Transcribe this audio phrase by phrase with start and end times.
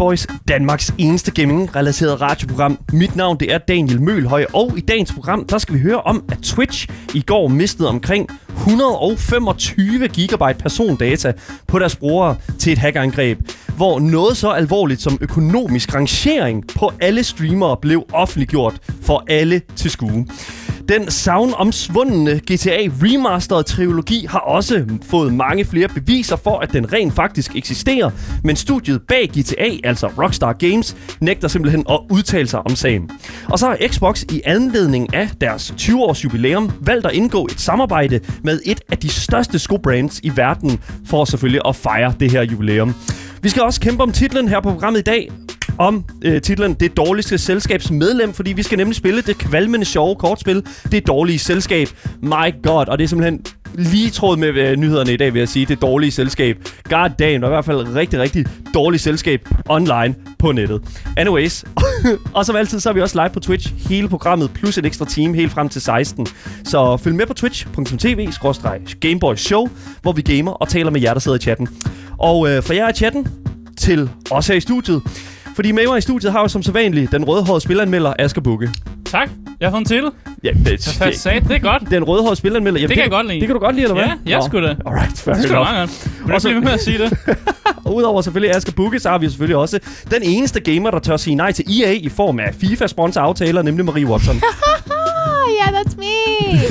[0.00, 2.78] Gameboys, Danmarks eneste gaming-relateret radioprogram.
[2.92, 6.24] Mit navn det er Daniel Mølhøj, og i dagens program der skal vi høre om,
[6.32, 11.32] at Twitch i går mistede omkring 125 gigabyte persondata
[11.66, 13.38] på deres brugere til et hackerangreb,
[13.76, 19.90] hvor noget så alvorligt som økonomisk rangering på alle streamere blev offentliggjort for alle til
[19.90, 20.26] skue.
[20.90, 27.14] Den savnomsvundne GTA Remastered trilogi har også fået mange flere beviser for, at den rent
[27.14, 28.10] faktisk eksisterer,
[28.44, 33.10] men studiet bag GTA, altså Rockstar Games, nægter simpelthen at udtale sig om sagen.
[33.48, 38.20] Og så har Xbox i anledning af deres 20-års jubilæum valgt at indgå et samarbejde
[38.44, 42.94] med et af de største skobrands i verden, for selvfølgelig at fejre det her jubilæum.
[43.42, 45.30] Vi skal også kæmpe om titlen her på programmet i dag,
[45.80, 50.66] om øh, titlen Det dårligste selskabsmedlem, fordi vi skal nemlig spille det kvalmende sjove kortspil
[50.92, 51.88] Det dårlige selskab.
[52.22, 55.48] My god, og det er simpelthen lige tråd med øh, nyhederne i dag, vil jeg
[55.48, 55.66] sige.
[55.66, 56.56] Det dårlige selskab.
[56.84, 60.82] God damn, og i hvert fald rigtig, rigtig dårligt selskab online på nettet.
[61.16, 61.64] Anyways,
[62.34, 63.88] og som altid, så er vi også live på Twitch.
[63.88, 66.26] Hele programmet plus et ekstra team helt frem til 16.
[66.64, 68.28] Så følg med på twitch.tv
[69.00, 69.34] Gameboy
[70.02, 71.68] hvor vi gamer og taler med jer, der sidder i chatten.
[72.18, 73.26] Og øh, fra jer i chatten
[73.76, 75.02] til os her i studiet,
[75.54, 78.70] fordi med mig i studiet har jo som sædvanligt den rødhårede spilleranmelder Asger Bukke.
[79.04, 79.30] Tak.
[79.60, 80.04] Jeg har fået en til.
[80.44, 81.82] Ja, det, Jeg har sat, det er godt.
[81.90, 82.80] Den rødhårede spilleranmelder.
[82.80, 83.40] Jamen, Det kan jeg godt lide.
[83.40, 84.04] Det kan du godt lide, eller hvad?
[84.26, 84.74] Ja, jeg skulle da.
[84.86, 85.72] Alright, fair Det skal du enough.
[85.74, 86.26] meget godt.
[86.26, 87.18] Vil Og så- du blive med at sige det?
[87.84, 89.78] Og udover selvfølgelig Asger Bukke, så har vi selvfølgelig også
[90.10, 94.06] den eneste gamer, der tør sige nej til EA i form af FIFA-sponsoraftaler, nemlig Marie
[94.06, 94.36] Watson.
[95.42, 96.14] Oh, yeah, that's me.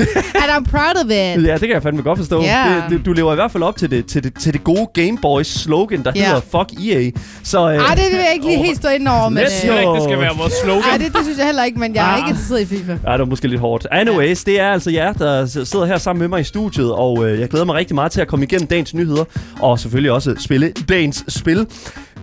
[0.42, 1.46] and I'm proud of it.
[1.46, 2.42] ja, det kan jeg fandme godt forstå.
[2.42, 2.82] Ja.
[2.90, 4.86] Det, det, du lever i hvert fald op til det, til det, til det gode
[4.94, 6.24] Game Boys slogan, der Ja.
[6.26, 7.10] hedder Fuck EA.
[7.42, 9.38] Så, øh, Ej, det vil jeg ikke lige helt stå ind over, men...
[9.38, 10.82] Jeg Øh, ikke, det skal være vores slogan.
[10.90, 12.18] ej, det, det synes jeg heller ikke, men jeg er Ah.
[12.18, 12.92] ikke interesseret i FIFA.
[13.06, 13.86] Ja, det var måske lidt hårdt.
[13.90, 17.40] Anyways, det er altså jer, der sidder her sammen med mig i studiet, og øh,
[17.40, 19.24] jeg glæder mig rigtig meget til at komme igennem dagens nyheder,
[19.60, 21.66] og selvfølgelig også spille dagens spil.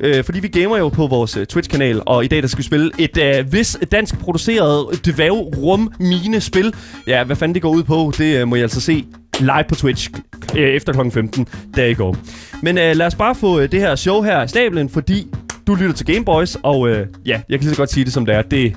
[0.02, 2.64] Øh, fordi vi gamer jo på vores øh, Twitch-kanal, og i dag der skal vi
[2.64, 6.74] spille et øh, vis dansk produceret dvæv rum mine spil.
[7.08, 9.06] Ja, hvad fanden det går ud på, det øh, må jeg altså se
[9.40, 10.10] live på Twitch
[10.58, 11.10] øh, efter kl.
[11.12, 12.18] 15, der i går.
[12.64, 15.28] Men øh, lad os bare få øh, det her show her i stablen, fordi
[15.68, 18.26] du lytter til Gameboys, og øh, ja, jeg kan lige så godt sige det som
[18.26, 18.42] det er.
[18.42, 18.74] Det,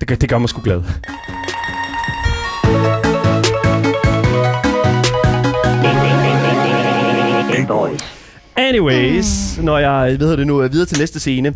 [0.00, 0.82] det, gør- det gør mig sgu glad.
[8.56, 9.64] Anyways, mm.
[9.64, 11.54] når jeg ved det nu er videre til næste scene.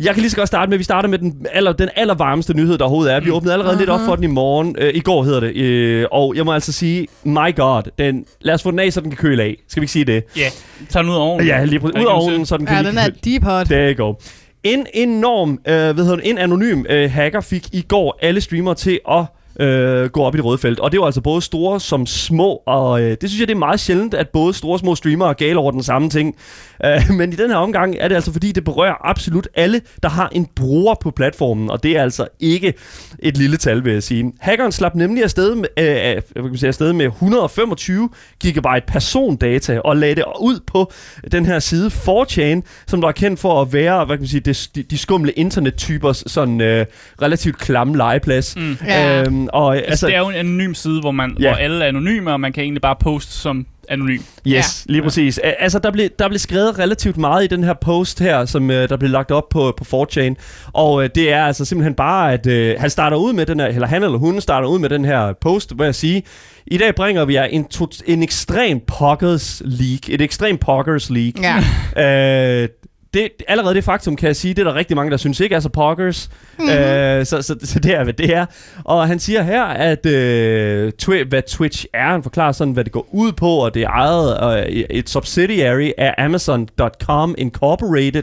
[0.00, 2.54] Jeg kan lige så godt starte med, at vi starter med den, aller, den allervarmeste
[2.54, 3.20] nyhed, der overhovedet er.
[3.20, 3.78] Vi åbnede allerede uh-huh.
[3.78, 4.76] lidt op for den i morgen.
[4.78, 5.56] Øh, I går hedder det.
[5.56, 9.00] Øh, og jeg må altså sige, my god, den, lad os få den af, så
[9.00, 9.56] den kan køle af.
[9.68, 10.24] Skal vi ikke sige det?
[10.36, 10.48] Ja,
[10.88, 11.46] tag den ud af ovnen.
[11.46, 13.68] Ja, lige er Ud af ovnen, så den kan Ja, den er deep hot.
[13.68, 14.22] der går.
[14.64, 18.74] En enorm, øh, hvad hedder det, en anonym øh, hacker fik i går alle streamere
[18.74, 19.24] til at
[19.58, 20.80] øh, gå op i det røde felt.
[20.80, 23.58] Og det var altså både store som små, og øh, det synes jeg, det er
[23.58, 26.36] meget sjældent, at både store og små streamere er gale over den samme ting.
[26.84, 30.08] Øh, men i den her omgang er det altså, fordi det berører absolut alle, der
[30.08, 32.74] har en bruger på platformen, og det er altså ikke
[33.18, 34.32] et lille tal, vil jeg sige.
[34.40, 38.08] Hackeren slap nemlig afsted med, øh, hvad kan man sige, afsted med 125
[38.40, 40.92] gigabyte persondata og lagde det ud på
[41.32, 44.40] den her side 4chan, som der er kendt for at være, hvad kan man sige,
[44.40, 46.86] det, de, de skumle internettypers sådan øh,
[47.22, 48.56] relativt klamme legeplads.
[48.56, 48.76] Mm.
[48.86, 49.22] Ja.
[49.22, 51.48] Øhm, og, Altså, altså, det er jo en anonym side, hvor, man, Ja.
[51.48, 54.20] hvor alle er anonyme, og man kan egentlig bare poste som anonym.
[54.46, 55.40] Yes, lige præcis.
[55.44, 55.50] Ja.
[55.58, 58.88] Altså, der blev, der blev skrevet relativt meget i den her post her, som øh,
[58.88, 60.34] der blev lagt op på, på 4chan.
[60.72, 63.66] Og øh, det er altså simpelthen bare, at øh, han starter ud med den her,
[63.66, 66.22] eller han eller hun starter ud med den her post, hvor jeg sige,
[66.66, 70.14] i dag bringer vi jer en, to- en ekstrem poggers league.
[70.14, 71.42] Et ekstrem poggers league.
[71.42, 71.64] Ja.
[72.62, 72.68] Øh,
[73.14, 75.54] det, allerede det faktum kan jeg sige, det er der rigtig mange, der synes ikke
[75.54, 76.30] er så poggers.
[76.58, 76.74] Mm-hmm.
[76.74, 78.46] Øh, så, så, så det er, hvad det er.
[78.84, 82.10] Og han siger her, at øh, twi- hvad Twitch er.
[82.10, 85.90] Han forklarer sådan, hvad det går ud på, og det er ejet øh, et subsidiary
[85.98, 88.22] af Amazon.com Incorporated.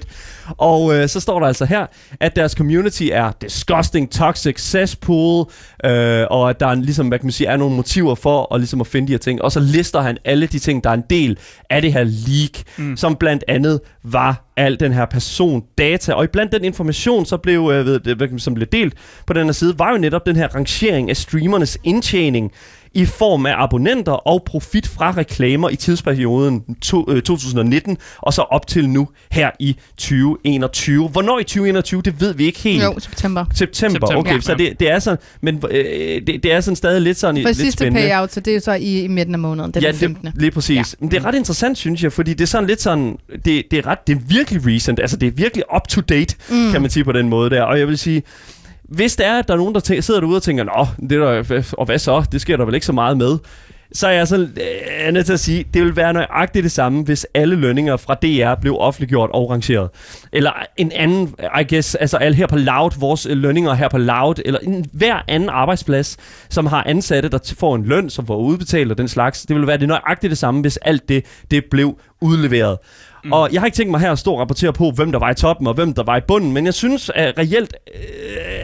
[0.50, 1.86] Og øh, så står der altså her,
[2.20, 5.46] at deres community er disgusting, toxic, cesspool,
[5.86, 8.60] øh, og at der er, ligesom, hvad kan man sige, er nogle motiver for at,
[8.60, 9.42] ligesom at finde de her ting.
[9.42, 11.38] Og så lister han alle de ting, der er en del
[11.70, 12.98] af det her leak, mm.
[12.98, 16.14] som blandt andet var al den her persondata.
[16.14, 18.94] Og iblandt den information, så blev, øh, ved, som blev delt
[19.28, 22.52] på den her side, var jo netop den her rangering af streamernes indtjening
[22.96, 28.42] i form af abonnenter og profit fra reklamer i tidsperioden to, øh, 2019 og så
[28.42, 31.10] op til nu her i 2021.
[31.10, 32.84] Hvornår i 2021, det ved vi ikke helt.
[32.84, 33.46] Jo, september.
[33.54, 34.42] September, September, okay, ja.
[34.42, 37.50] så det, det er sådan, men øh, det, det er sådan stadig lidt sådan For
[37.50, 38.08] lidt sidste spændende.
[38.08, 40.26] payout, så det er jo så i, i midten af måneden, den ja, 15.
[40.26, 40.78] Det, lige præcis.
[40.78, 40.84] Ja.
[41.00, 43.74] Men det er ret interessant, synes jeg, fordi det er sådan lidt sådan, det, det
[43.74, 46.72] er ret, det er virkelig recent, altså det er virkelig up to date, mm.
[46.72, 47.62] kan man sige på den måde der.
[47.62, 48.24] Og jeg vil sige,
[48.90, 51.20] hvis det er, at der er nogen, der tæ- sidder derude og tænker, Nå, det
[51.20, 52.26] der, og hvad så?
[52.32, 53.38] Det sker der vel ikke så meget med.
[53.94, 57.04] Så er jeg så øh, nødt til at sige, det vil være nøjagtigt det samme,
[57.04, 59.90] hvis alle lønninger fra DR blev offentliggjort og rangeret.
[60.34, 63.98] Eller en anden, I guess, altså alle her på Loud, vores øh, lønninger her på
[63.98, 66.18] Loud, eller en, hver anden arbejdsplads,
[66.50, 69.42] som har ansatte, der får en løn, som får udbetalt og den slags.
[69.46, 72.78] Det vil være det nøjagtigt det samme, hvis alt det, det blev udleveret.
[73.26, 73.32] Mm.
[73.34, 75.32] Og jeg har ikke tænkt mig her at stå og rapportere på, hvem der var
[75.32, 78.00] i toppen og hvem der var i bunden, men jeg synes at reelt øh,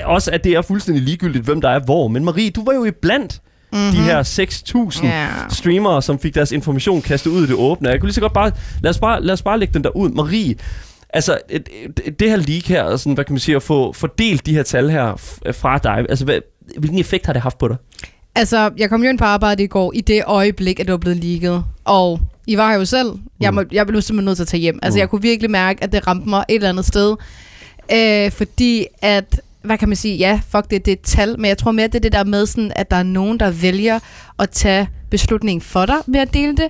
[0.05, 2.07] også, at det er fuldstændig ligegyldigt, hvem der er hvor.
[2.07, 3.41] Men Marie, du var jo i blandt
[3.73, 3.91] mm-hmm.
[3.91, 5.27] de her 6.000 Ja.
[5.49, 7.89] streamere, som fik deres information kastet ud i det åbne.
[7.89, 8.51] Jeg kunne lige så godt bare,
[8.83, 10.09] lad os bare, lad os bare lægge den der ud.
[10.09, 10.55] Marie,
[11.13, 11.69] altså et,
[12.05, 14.53] et, det her leak her, og sådan, hvad kan man sige, at få fordelt de
[14.53, 16.39] her tal her f- fra dig, altså hvad,
[16.77, 17.77] hvilken effekt har det haft på dig?
[18.35, 20.97] Altså, jeg kom jo ind på arbejde i går i det øjeblik, at det var
[20.97, 21.63] blevet leaget.
[21.85, 22.19] Og
[22.51, 23.11] I var her jo selv.
[23.39, 24.79] Jeg, må, jeg blev simpelthen nødt til at tage hjem.
[24.83, 24.99] Altså, Mm.
[24.99, 27.15] jeg kunne virkelig mærke, at det ramte mig et eller andet sted.
[27.93, 31.49] Øh, fordi at, hvad kan man sige, ja, fuck det, det er et tal, men
[31.49, 33.99] jeg tror mere, det er det der med, sådan, at der er nogen, der vælger
[34.39, 36.67] at tage beslutningen for dig med at dele det,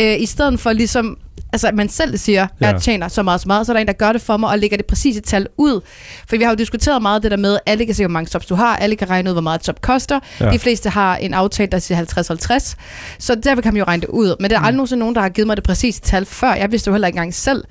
[0.00, 1.16] øh, i stedet for ligesom,
[1.52, 3.80] altså at man selv siger, at jeg tjener så meget, så meget, så er der
[3.80, 5.80] en, der gør det for mig og lægger det præcise tal ud.
[6.28, 8.28] For vi har jo diskuteret meget det der med, at alle kan se, hvor mange
[8.30, 10.20] subs du har, alle kan regne ud, hvor meget et sub koster.
[10.40, 10.50] Ja.
[10.50, 12.74] De fleste har en aftale, der siger 50-50,
[13.18, 14.36] så derfor kan man jo regne det ud.
[14.40, 16.54] Men der er aldrig nogensinde nogen, der har givet mig det præcise tal før.
[16.54, 17.64] Jeg vidste jo heller ikke engang selv.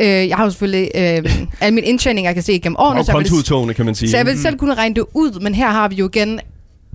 [0.00, 3.04] Øh, jeg har jo selvfølgelig øh, al min indtjening, jeg kan se igennem årene, Og
[3.06, 3.18] så jeg,
[3.66, 4.10] vil, kan man sige.
[4.10, 6.40] så jeg vil selv kunne regne det ud, men her har vi jo igen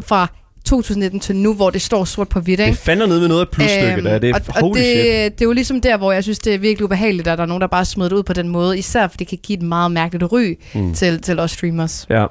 [0.01, 0.27] fra
[0.75, 2.77] 2019 til nu, hvor det står sort på hvidt, det ikke?
[2.77, 4.19] fandt ned med noget af plusstykket, Øhm, der.
[4.19, 5.33] Det er og, og holy det, shit.
[5.39, 7.47] det er jo ligesom der, hvor jeg synes, det er virkelig ubehageligt, at der er
[7.47, 8.77] nogen, der bare smider det ud på den måde.
[8.77, 10.93] Især fordi det kan give et meget mærkeligt ry mm.
[10.93, 12.05] til, til os streamers.
[12.09, 12.25] Ja.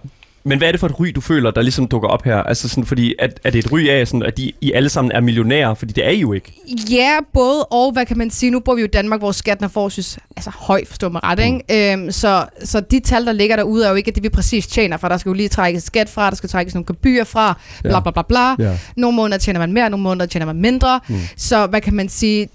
[0.45, 2.37] Men hvad er det for et ry, du føler, der ligesom dukker op her?
[2.37, 5.13] Altså sådan, fordi, at, er det et ry af, sådan, at de I alle sammen
[5.13, 5.75] er millionærer?
[5.75, 6.53] Fordi det er I jo ikke.
[6.91, 8.51] Ja, både og, hvad kan man sige?
[8.51, 11.39] Nu bor vi jo i Danmark, hvor skatten er forholdsvis altså, høj, forstå mig ret,
[11.39, 11.93] ikke?
[11.93, 14.97] Øhm, så, så de tal, der ligger derude, er jo ikke det, vi præcis tjener,
[14.97, 18.01] for der skal jo lige trækkes skat fra, der skal trækkes nogle gebyr fra, bla
[18.01, 18.65] bla bla bla.
[18.69, 18.79] Ja.
[18.97, 21.01] Nogle måneder tjener man mere, nogle måneder tjener man mindre.
[21.09, 21.15] Mm.
[21.15, 21.21] Mm.
[21.37, 22.49] Så hvad kan man sige?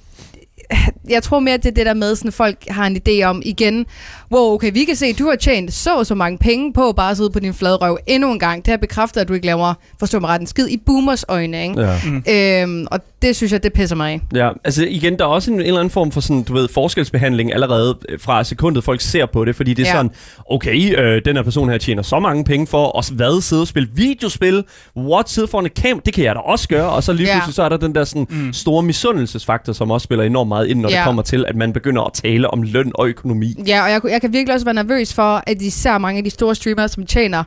[1.09, 3.85] Jeg tror mere, det er det der med, sådan folk har en idé om igen,
[4.31, 6.91] wow, okay, vi kan se, at du har tjent så og så mange penge på
[6.91, 8.65] bare at sidde på din flade røv endnu en gang.
[8.65, 11.63] Det har bekræftet, at du ikke laver, forstå mig ret, en skid i boomers øjne,
[11.63, 11.81] ikke?
[12.27, 12.61] Ja.
[12.61, 14.21] Øhm, og det synes jeg, det pisser mig af.
[14.35, 16.67] Ja, altså igen, der er også en, en eller anden form for sådan, du ved,
[16.67, 19.95] forskelsbehandling allerede øh, fra sekundet, folk ser på det, fordi det er ja.
[19.95, 20.11] Sådan,
[20.49, 23.67] okay, øh, den her person her tjener så mange penge for at hvad, sidde og
[23.67, 24.63] spille videospil,
[24.97, 27.33] what, sidde foran et kamera, det kan jeg da også gøre, og så lige Ja.
[27.33, 28.53] pludselig så er der den der sådan Mm.
[28.53, 31.03] store misundelsesfaktor, som også spiller enormt meget ind, når det Ja.
[31.03, 33.53] kommer til, at man begynder at tale om løn og økonomi.
[33.67, 36.23] Ja, og jeg, kunne- jeg kan virkelig også være nervøs for, at især mange af
[36.23, 37.43] de store streamere, som tjener,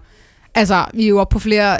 [0.54, 1.78] altså, vi er jo oppe på flere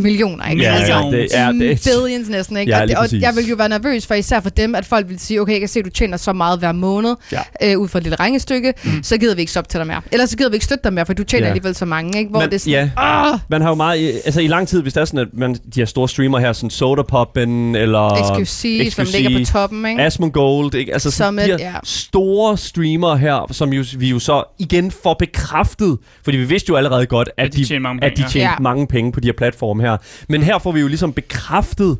[0.00, 0.62] millioner, ikke?
[0.62, 2.72] Ja, altså, ja, det er- det billions næsten, ikke?
[2.72, 5.08] Ja, og, det, og jeg vil jo være nervøs for, især for dem, at folk
[5.08, 7.40] vil sige, okay, jeg kan se, at du tjener så meget hver måned, Ja.
[7.72, 9.02] øh, ud fra et lille regnestykke, mm.
[9.02, 10.00] så gider vi ikke stoppe til dig mere.
[10.12, 11.48] Ellers så gider vi ikke støtte dig mere, for du tjener Ja.
[11.48, 11.50] ja.
[11.52, 12.30] alligevel så mange, ikke?
[12.30, 13.02] Hvor Men- det er sådan, ja.
[13.32, 15.28] ah, Man har jo meget, i- altså i lang tid, hvis der er sådan, at
[15.32, 19.86] man, de her store streamer her, sådan Soda Poppen, eller XQC, som ligger på toppen,
[19.86, 20.02] ikke?
[20.02, 20.92] Asmongold, ikke?
[20.92, 21.74] Altså sådan, Summit, de her ja.
[21.84, 26.76] store streamere her, som jo, vi jo så igen får bekræftet, fordi vi vidste jo
[26.76, 28.56] allerede godt, at, At de tjener mange at penge, de tjener ja.
[28.60, 29.96] mange penge på de her platforme her.
[30.28, 31.98] Men her får vi jo ligesom bekræftet,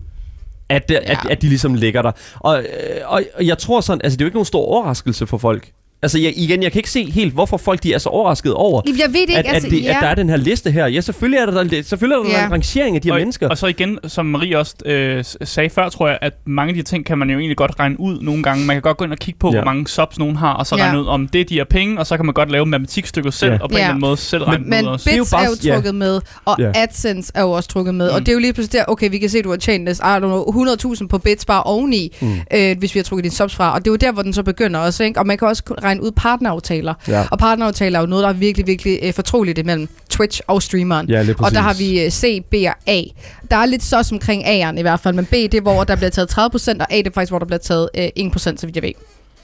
[0.68, 1.30] at, at, Ja.
[1.30, 2.12] at de ligesom ligger der.
[2.34, 2.66] Og, øh,
[3.04, 5.70] og, og jeg tror sådan, altså det er jo ikke nogen stor overraskelse for folk.
[6.04, 8.82] Altså jeg, igen, jeg kan ikke se helt, hvorfor folk de er så overrasket over,
[8.86, 9.88] Jeg ved det ikke, at, altså, at, det, ja.
[9.90, 10.86] at der er den her liste her.
[10.86, 12.46] Ja, selvfølgelig er der, der, selvfølgelig er der Ja.
[12.46, 13.48] en rangering af de her og, mennesker.
[13.48, 16.82] Og så igen, som Marie også øh, sagde før, tror jeg, at mange af de
[16.82, 18.64] ting kan man jo egentlig godt regne ud nogle gange.
[18.66, 19.52] Man kan godt gå ind og kigge på, Ja.
[19.54, 20.82] hvor mange subs nogen har, og så Ja.
[20.84, 23.34] regne ud, om det er de her penge, og så kan man godt lave matematikstykket
[23.34, 23.58] selv, Ja.
[23.62, 23.78] og på en Ja.
[23.78, 25.04] eller anden måde selv regne Men ud også.
[25.04, 25.74] Det er jo bits er bare- jo ja.
[25.74, 26.70] trukket med, og Ja.
[26.74, 28.10] AdSense er jo også trukket med.
[28.10, 28.14] Mm.
[28.14, 29.86] Og det er jo lige pludselig der, okay, vi kan se, at du har tjent
[29.86, 32.32] this, I don't know, 100.000 på bits bare oveni, Mm.
[32.54, 33.74] øh, hvis vi har trukket dine subs fra.
[33.74, 35.20] Og det er jo der, hvor den så begynder også, ikke?
[35.20, 36.94] Og man kan også kun regne ud partneraftaler.
[37.08, 37.24] Ja.
[37.30, 41.08] Og partneraftaler er jo noget, der er virkelig, virkelig øh, fortroligt imellem Twitch og streameren.
[41.08, 43.02] Ja, Og der har vi øh, C, B og A.
[43.50, 45.96] Der er lidt sås omkring A'eren i hvert fald, men B det er, hvor der
[45.96, 48.56] bliver taget 30%, og A det er faktisk, hvor der bliver taget øh, 1%, så
[48.62, 48.92] vidt jeg ved.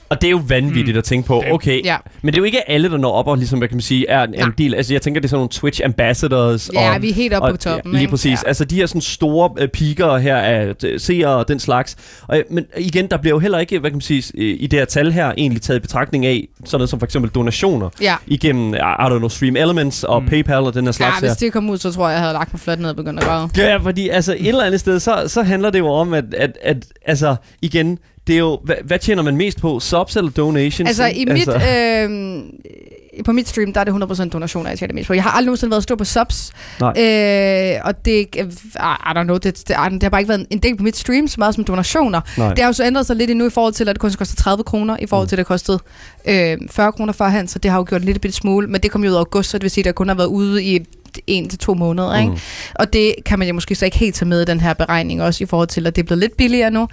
[0.09, 0.97] Og det er jo vanvittigt Mm.
[0.97, 1.43] at tænke på.
[1.51, 3.75] Okay, Ja, men det er jo ikke alle, der når op og ligesom, hvad kan
[3.75, 4.75] man sige, er en, en del.
[4.75, 6.69] Altså jeg tænker, det er sådan nogle Twitch ambassadors.
[6.73, 7.93] ja og, vi er helt oppe på toppen.
[7.93, 8.43] Ja, lige præcis.
[8.43, 8.47] Ja.
[8.47, 11.95] Altså de her sådan store øh, piker her af seere og den slags.
[12.27, 14.67] Og, øh, men igen, der bliver jo heller ikke, hvad kan man sige, øh, i
[14.67, 17.89] det her tal her egentlig taget i betragtning af, sådan noget som for eksempel donationer
[18.01, 18.15] Ja.
[18.27, 20.29] igennem, I don't know, Stream Elements og Mm.
[20.29, 21.35] PayPal og den her Ja, slags hvis her.
[21.35, 23.25] det kom ud, så tror jeg, jeg havde lagt mig fladt ned og begyndt at
[23.25, 23.49] græde.
[23.57, 26.57] Ja, fordi altså et eller andet sted, så, så handler det jo om, at, at,
[26.63, 27.97] at altså igen,
[28.27, 29.79] det er jo, hvad, hvad tjener man mest på?
[29.79, 30.87] Subs eller donations?
[30.87, 35.07] Altså i mit, øh, på mit stream, der er det 100% donationer, jeg tjener mest
[35.07, 35.13] på.
[35.13, 36.51] Jeg har aldrig nogensinde været stor på subs.
[36.79, 36.89] Nej.
[36.89, 40.77] Øh, og det, I don't know, det, det, det, har bare ikke været en del
[40.77, 42.21] på mit stream, så meget som donationer.
[42.37, 42.49] Nej.
[42.49, 44.35] Det har jo så ændret sig lidt endnu i forhold til, at det kun koster
[44.35, 45.79] 30 kroner, i forhold til, at det kostede
[46.25, 48.67] øh, 40 kroner førhen, så det har jo gjort en lille smule.
[48.67, 50.15] Men det kom jo ud af august, så det vil sige, at der kun har
[50.15, 50.85] været ude i
[51.27, 52.19] en til to måneder.
[52.19, 52.31] Ikke?
[52.31, 52.37] Mm.
[52.75, 55.21] Og det kan man jo måske så ikke helt tage med i den her beregning,
[55.21, 56.87] også i forhold til, at det er blevet lidt billigere nu.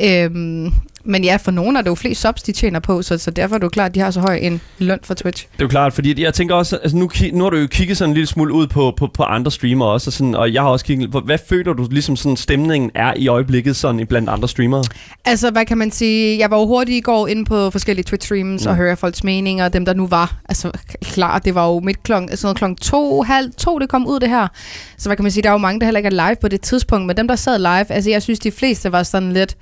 [0.00, 0.72] Øhm,
[1.04, 3.54] men ja, for nogle er det jo flest subs, de tjener på, så, så derfor
[3.54, 5.46] er det jo klart, at de har så høj en løn for Twitch.
[5.52, 7.96] Det er jo klart, fordi jeg tænker også, altså nu, nu har du jo kigget
[7.96, 10.62] sådan en lille smule ud på, på, på andre streamere også, og, sådan, og jeg
[10.62, 14.48] har også kigget, hvad føler du ligesom sådan stemningen er i øjeblikket sådan blandt andre
[14.48, 14.84] streamere?
[15.24, 16.38] Altså, hvad kan man sige?
[16.38, 18.66] Jeg var jo hurtigt i går inde på forskellige Twitch-streams Mm.
[18.70, 20.36] og høre folks meninger, dem der nu var.
[20.48, 20.70] Altså,
[21.02, 24.20] klar, det var jo midt klokken, sådan noget klokken to, halv to, det kom ud
[24.20, 24.48] det her.
[24.98, 26.48] Så hvad kan man sige, der er jo mange, der heller ikke er live på
[26.48, 29.56] det tidspunkt, men dem, der sad live, altså jeg synes, de fleste var sådan lidt,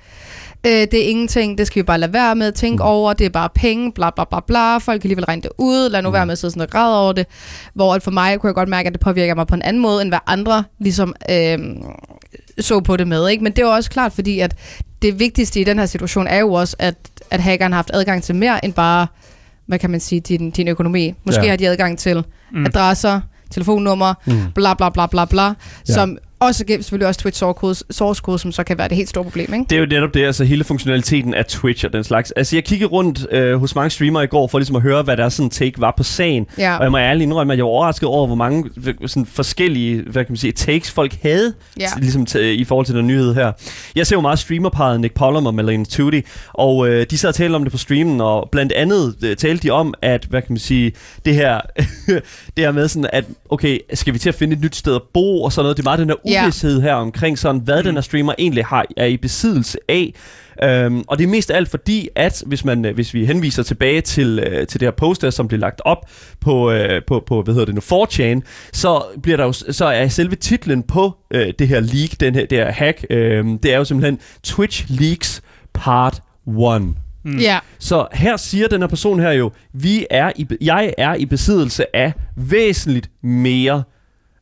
[0.65, 2.89] øh, det er ingenting, det skal vi bare lade være med at tænke Mm.
[2.89, 5.89] over, det er bare penge, bla bla bla bla, folk kan alligevel regne det ud,
[5.89, 6.13] lad nu Mm.
[6.13, 7.25] være med at sidde sådan og græde over det.
[7.73, 9.81] Hvor at for mig kunne jeg godt mærke, at det påvirker mig på en anden
[9.81, 11.57] måde, end hvad andre ligesom øh,
[12.59, 13.29] så på det med.
[13.29, 13.43] Ikke?
[13.43, 14.55] Men det er også klart, fordi at
[15.01, 16.95] det vigtigste i den her situation er jo også, at,
[17.31, 19.07] at hackeren har haft adgang til mere end bare,
[19.65, 21.13] hvad kan man sige, din, din økonomi.
[21.23, 21.49] Måske Ja.
[21.49, 22.65] har de adgang til Mm.
[22.65, 24.33] adresser, telefonnummer, Mm.
[24.55, 25.51] bla bla bla bla bla, Ja.
[25.87, 26.05] ja.
[26.41, 28.97] Som også giver selvfølgelig også Twitch source code, source code, som så kan være det
[28.97, 29.65] helt store problem, ikke?
[29.69, 32.31] Det er jo netop det, altså hele funktionaliteten af Twitch og den slags.
[32.31, 35.17] Altså jeg kiggede rundt øh, hos mange streamere i går, for ligesom at høre, hvad
[35.17, 36.45] der sådan take var på sagen.
[36.57, 36.77] Ja.
[36.77, 38.69] Og jeg må ærligt indrømme, at jeg var overrasket over, hvor mange
[39.07, 41.87] sådan forskellige hvad kan man sige, takes folk havde Ja.
[41.97, 43.51] ligesom i forhold til den nyhed her.
[43.95, 46.21] Jeg ser jo meget streamerparet Nick Pollum og Malene Tutti,
[46.53, 49.63] og øh, de sad og talte om det på streamen, og blandt andet øh, talte
[49.67, 50.91] de om, at hvad kan man sige,
[51.25, 51.61] det her,
[52.57, 55.01] det her med sådan, at okay, skal vi til at finde et nyt sted at
[55.13, 55.77] bo, og sådan noget.
[55.77, 56.15] Det er meget den her.
[56.41, 57.83] Uvidshed her omkring sådan, hvad mm.
[57.83, 60.13] den her streamer egentlig har, er i besiddelse af.
[60.63, 63.63] Øhm, og det er mest af alt fordi, at hvis, man, øh, hvis vi henviser
[63.63, 66.09] tilbage til, øh, til det her poster, som blev lagt op
[66.41, 68.41] på, øh, på, på hvad hedder det nu, 4chan,
[68.73, 72.45] så, bliver der jo, så er selve titlen på øh, det her leak, den her,
[72.45, 75.41] det her hack, øh, det er jo simpelthen Twitch Leaks
[75.73, 76.55] Part 1.
[77.23, 77.37] Mm.
[77.37, 77.59] Ja.
[77.79, 81.95] Så her siger den her person her jo, vi er i, jeg er i besiddelse
[81.95, 83.83] af væsentligt mere.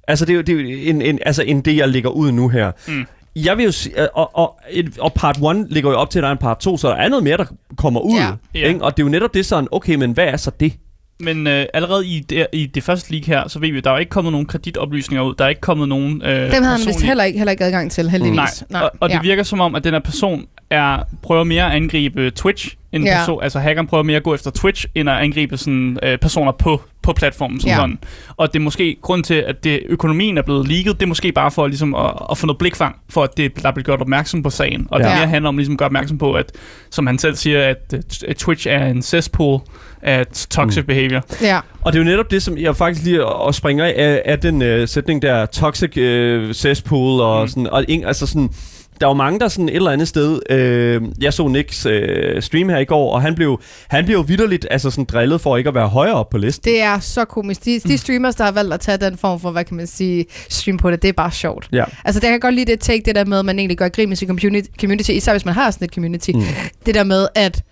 [0.07, 2.31] Altså det er jo, det er jo en, en, altså end det, jeg lægger ud
[2.31, 2.71] nu her.
[2.87, 3.05] Mm.
[3.35, 4.59] Jeg vil jo sige, og, og,
[4.99, 6.95] og part 1 ligger jo op til, at der er en part 2, så der
[6.95, 7.45] er noget mere, der
[7.77, 8.17] kommer ud.
[8.17, 8.31] Ja.
[8.55, 8.67] Ja.
[8.67, 8.83] Ikke?
[8.83, 10.73] Og det er jo netop det sådan, okay, men hvad er så det?
[11.19, 13.91] Men øh, allerede i det, i det første leak her, så ved vi, at der
[13.91, 15.35] er ikke kommet nogen kreditoplysninger ud.
[15.35, 17.91] Der er ikke kommet nogen øh, Dem havde han vist heller ikke, heller ikke adgang
[17.91, 18.63] til, heldigvis.
[18.69, 19.21] Nej, og, og det ja.
[19.21, 23.17] virker som om, at den her person er, prøver mere at angribe Twitch, end Ja.
[23.17, 26.51] person, altså hackeren prøver mere at gå efter Twitch, end at angribe sådan, øh, personer
[26.51, 27.75] på, på platformen som Ja.
[27.75, 27.99] sådan.
[28.37, 31.31] Og det er måske grund til, at det, økonomien er blevet leaget, det er måske
[31.31, 34.43] bare for ligesom, at, at få noget blikfang, for at det, der bliver gjort opmærksom
[34.43, 34.87] på sagen.
[34.91, 35.15] Og det Ja.
[35.15, 36.51] mere handler om ligesom, at gøre opmærksom på, at
[36.89, 37.93] som han selv siger, at,
[38.27, 39.59] at Twitch er en cesspool
[40.01, 40.87] af toxic Mm.
[40.87, 41.21] behavior.
[41.41, 41.59] Ja.
[41.81, 44.61] Og det er jo netop det, som jeg faktisk lige og springer af, af, den
[44.61, 47.47] øh, sætning der, toxic øh, cesspool og Mm.
[47.47, 48.49] sådan, og ing, altså sådan,
[48.99, 52.41] der er jo mange, der sådan et eller andet sted, øh, jeg så Nicks øh,
[52.41, 55.57] stream her i går, og han blev, han blev jo vidderligt altså sådan drillet for
[55.57, 56.71] ikke at være højere op på listen.
[56.71, 57.65] Det er så komisk.
[57.65, 60.25] De, de streamers, der har valgt at tage den form for, hvad kan man sige,
[60.49, 61.69] stream på det, det er bare sjovt.
[61.71, 61.83] Ja.
[62.05, 64.09] Altså, det kan godt lide det take, det der med, at man egentlig gør grin
[64.09, 66.31] med sin community, community især hvis man har sådan et community.
[66.31, 66.41] Mm.
[66.85, 67.63] Det der med, at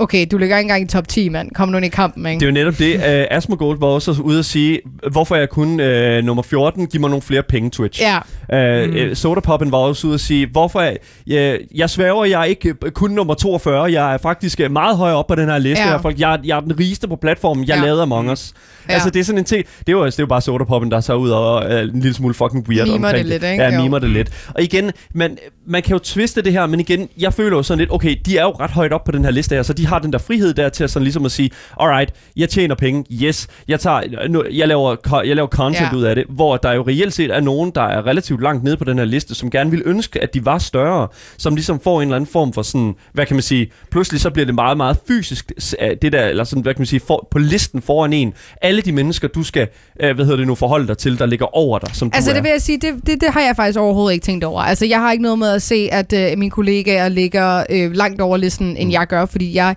[0.00, 1.50] okay, du ligger ikke engang i top 10, mand.
[1.54, 2.40] Kom nu ind i kampen, ikke?
[2.40, 2.94] Det er jo netop det.
[2.96, 4.80] Uh, Asmongold var også ude at sige,
[5.12, 8.00] hvorfor er jeg kun uh, nummer 14, giv mig nogle flere penge, Twitch.
[8.02, 8.18] Ja,
[8.52, 8.56] Uh,
[8.90, 9.08] Mm.
[9.08, 9.14] mm.
[9.14, 12.90] Sodapoppen var også ude at sige, hvorfor er, jeg, jeg sværger, jeg er ikke øh,
[12.90, 15.82] kun nummer 42, jeg er faktisk øh, meget højere op på den her liste.
[15.84, 15.90] Ja.
[15.90, 15.96] Ja.
[15.96, 17.84] Folk, jeg, er- jeg er den rigeste på platformen, jeg Ja.
[17.84, 18.52] lavede Among Us.
[18.88, 18.94] Ja.
[18.94, 20.90] Altså det er sådan en ting, det er jo, altså, det er jo bare Sodapoppen,
[20.90, 23.64] der så ud og uh, en lille smule fucking weird Mimer omkring det lidt, ikke?
[23.64, 23.82] Ja, Jo.
[23.82, 24.30] mimer det lidt.
[24.54, 27.78] Og igen, man, man kan jo twiste det her, men igen, jeg føler jo sådan
[27.78, 29.86] lidt, okay, de er jo ret højt op på den her liste her, så de
[29.90, 33.04] har den der frihed der til at sådan ligesom at sige, alright, jeg tjener penge,
[33.22, 35.96] yes, jeg, tager, nu, jeg, laver, jeg laver content Ja.
[35.96, 38.76] ud af det, hvor der jo reelt set er nogen, der er relativt langt nede
[38.76, 42.02] på den her liste, som gerne vil ønske, at de var større, som ligesom får
[42.02, 44.76] en eller anden form for sådan, hvad kan man sige, pludselig så bliver det meget,
[44.76, 48.12] meget fysisk, af det der, eller sådan, hvad kan man sige, for, på listen foran
[48.12, 49.68] en, alle de mennesker, du skal,
[50.00, 52.34] øh, hvad hedder det nu, forholde dig til, der ligger over dig, som altså du
[52.36, 54.60] det vil jeg sige, det, det, det har jeg faktisk overhovedet ikke tænkt over.
[54.62, 58.20] Altså jeg har ikke noget med at se, at øh, mine kollegaer ligger øh, langt
[58.20, 58.92] over listen, end Mm.
[58.92, 59.76] jeg gør, fordi jeg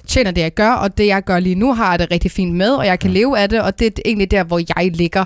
[0.11, 2.55] tjener det, jeg gør, og det, jeg gør lige nu, har jeg det rigtig fint
[2.55, 5.25] med, og jeg kan leve af det, og det er egentlig der, hvor jeg ligger.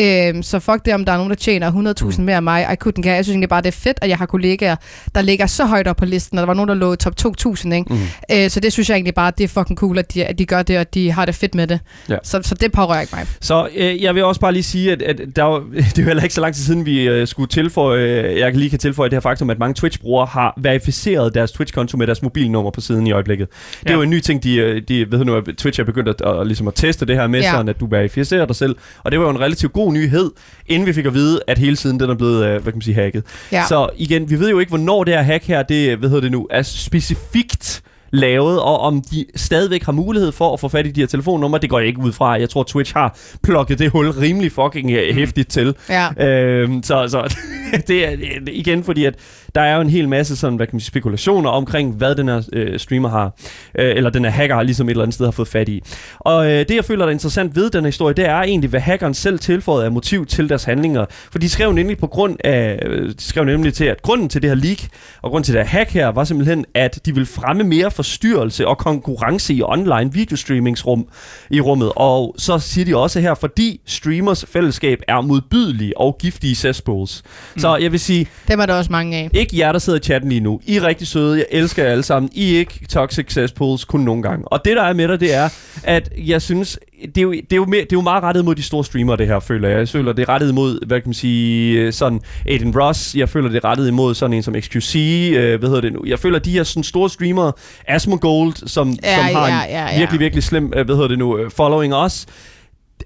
[0.00, 2.24] Øhm, så fuck det, om der er nogen, der tjener 100.000 Mm.
[2.24, 2.62] mere end mig.
[2.62, 3.14] I couldn't care.
[3.14, 4.76] Jeg synes egentlig bare, det er fedt, at jeg har kollegaer,
[5.14, 7.14] der ligger så højt op på listen, og der var nogen, der lå i top
[7.20, 7.84] 2.000, ikke?
[7.94, 7.98] Mm.
[8.32, 10.44] Øh, så det synes jeg egentlig bare, det er fucking cool, at de, at de
[10.46, 11.80] gør det, og de har det fedt med det.
[12.08, 12.16] Ja.
[12.22, 13.26] Så, så det pårører ikke mig.
[13.40, 16.06] Så øh, jeg vil også bare lige sige, at, at der var, det er jo
[16.06, 19.08] heller ikke så lang tid siden, vi øh, skulle tilføje, øh, jeg lige kan tilføje
[19.10, 23.06] det her faktum, at mange Twitch-brugere har verificeret deres Twitch-konto med deres mobilnummer på siden
[23.06, 23.48] i øjeblikket.
[23.82, 26.08] Det er jo en ny ting, de, øh, de ved nu, at Twitch er begyndt
[26.08, 27.50] at, at, ligesom at teste det her med, Ja.
[27.50, 28.76] sådan at du verificerer dig selv.
[29.04, 30.30] Og det var jo en relativt god nyhed,
[30.66, 32.82] inden vi fik at vide, at hele tiden den er blevet, øh, hvad kan man
[32.82, 33.24] sige, hacket.
[33.52, 33.64] Ja.
[33.68, 36.32] Så igen, vi ved jo ikke, hvornår det her hack her, det, hvad hedder det
[36.32, 37.82] nu, er specifikt
[38.12, 41.58] lavet, og om de stadigvæk har mulighed for at få fat i de her telefonnumre,
[41.58, 42.30] det går jeg ikke ud fra.
[42.30, 45.74] Jeg tror, Twitch har plukket det hul rimelig fucking øh, hæftigt til.
[45.88, 46.26] Ja.
[46.26, 47.36] Øhm, så så
[47.88, 49.14] det er øh, igen fordi, at
[49.54, 52.28] der er jo en hel masse sådan, hvad kan man sige, spekulationer omkring, hvad den
[52.28, 53.34] her øh, streamer har,
[53.78, 55.82] øh, eller den her hacker har ligesom et eller andet sted har fået fat i.
[56.18, 58.70] Og øh, det, jeg føler, der er interessant ved den her historie, det er egentlig,
[58.70, 61.04] hvad hackeren selv tilføjede af motiv til deres handlinger.
[61.32, 64.42] For de skrev nemlig på grund af, øh, de skrev nemlig til, at grunden til
[64.42, 64.78] det her leak,
[65.22, 68.66] og grunden til det her hack her, var simpelthen, at de vil fremme mere forstyrrelse
[68.68, 71.06] og konkurrence i online videostreamingsrum
[71.50, 71.92] i rummet.
[71.96, 77.22] Og så siger de også her, fordi streamers fællesskab er modbydelige og giftige cesspools.
[77.54, 77.60] Mm.
[77.60, 79.30] Så jeg vil sige, Dem er der også mange af.
[79.34, 80.60] ikke jer, der sidder i chatten lige nu.
[80.66, 81.36] I er rigtig søde.
[81.38, 82.30] Jeg elsker jer alle sammen.
[82.34, 84.48] I er ikke toxic cesspools kun nogle gange.
[84.48, 85.48] Og det, der er med dig, det er,
[85.84, 88.44] at jeg synes, det er jo, det er jo, mere, det er jo meget rettet
[88.44, 89.78] mod de store streamere, det her, føler jeg.
[89.78, 93.14] Jeg føler, det er rettet imod, hvad kan man sige, sådan Aiden Ross.
[93.14, 94.96] Jeg føler, det er rettet imod sådan en som XQC.
[95.36, 96.02] Øh, hvad hedder det nu?
[96.06, 97.52] Jeg føler, de her sådan store streamere,
[97.88, 99.98] Asmongold, som, Ja, som har ja, en ja, ja.
[99.98, 102.26] virkelig, virkelig slem, øh, hvad hedder det nu, øh, following os.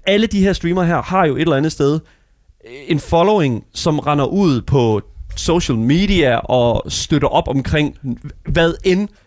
[0.05, 1.93] Alle de her streamere her har jo et eller andet sted
[2.65, 5.01] øh, en following, som render ud på
[5.35, 7.97] social media og støtter op omkring,
[8.49, 9.26] hvad end øh,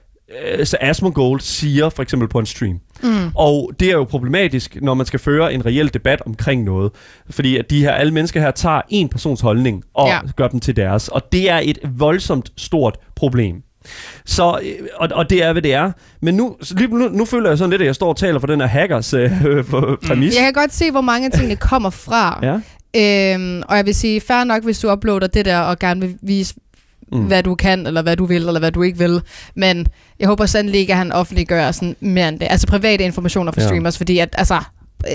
[0.65, 2.79] så Asmongold siger, for eksempel på en stream.
[3.03, 3.31] Mm.
[3.35, 6.93] Og det er jo problematisk, når man skal føre en reel debat omkring noget.
[7.31, 10.19] Fordi at de her, alle mennesker her tager en persons holdning og Ja.
[10.37, 11.09] gør dem til deres.
[11.09, 13.63] Og det er et voldsomt stort problem.
[14.27, 15.93] Så, øh, og, og det er, hvad det er.
[16.23, 18.47] Men nu, lige, nu, nu føler jeg sådan lidt, at jeg står og taler for
[18.47, 19.31] den her hackers øh,
[20.07, 20.35] præmis.
[20.37, 22.41] Jeg kan godt se, hvor mange af tingene kommer fra.
[22.43, 22.55] Ja.
[22.97, 26.17] Øhm, og jeg vil sige, fair nok, hvis du uploader det der og gerne vil
[26.23, 26.55] vise,
[27.13, 27.19] Mm.
[27.25, 29.21] hvad du kan, eller hvad du vil, eller hvad du ikke vil.
[29.57, 29.87] Men
[30.21, 32.47] jeg håber sandelig ikke, at han offentliggør sådan mere end det.
[32.51, 33.67] Altså private informationer for Ja.
[33.67, 34.59] streamers, fordi at, altså,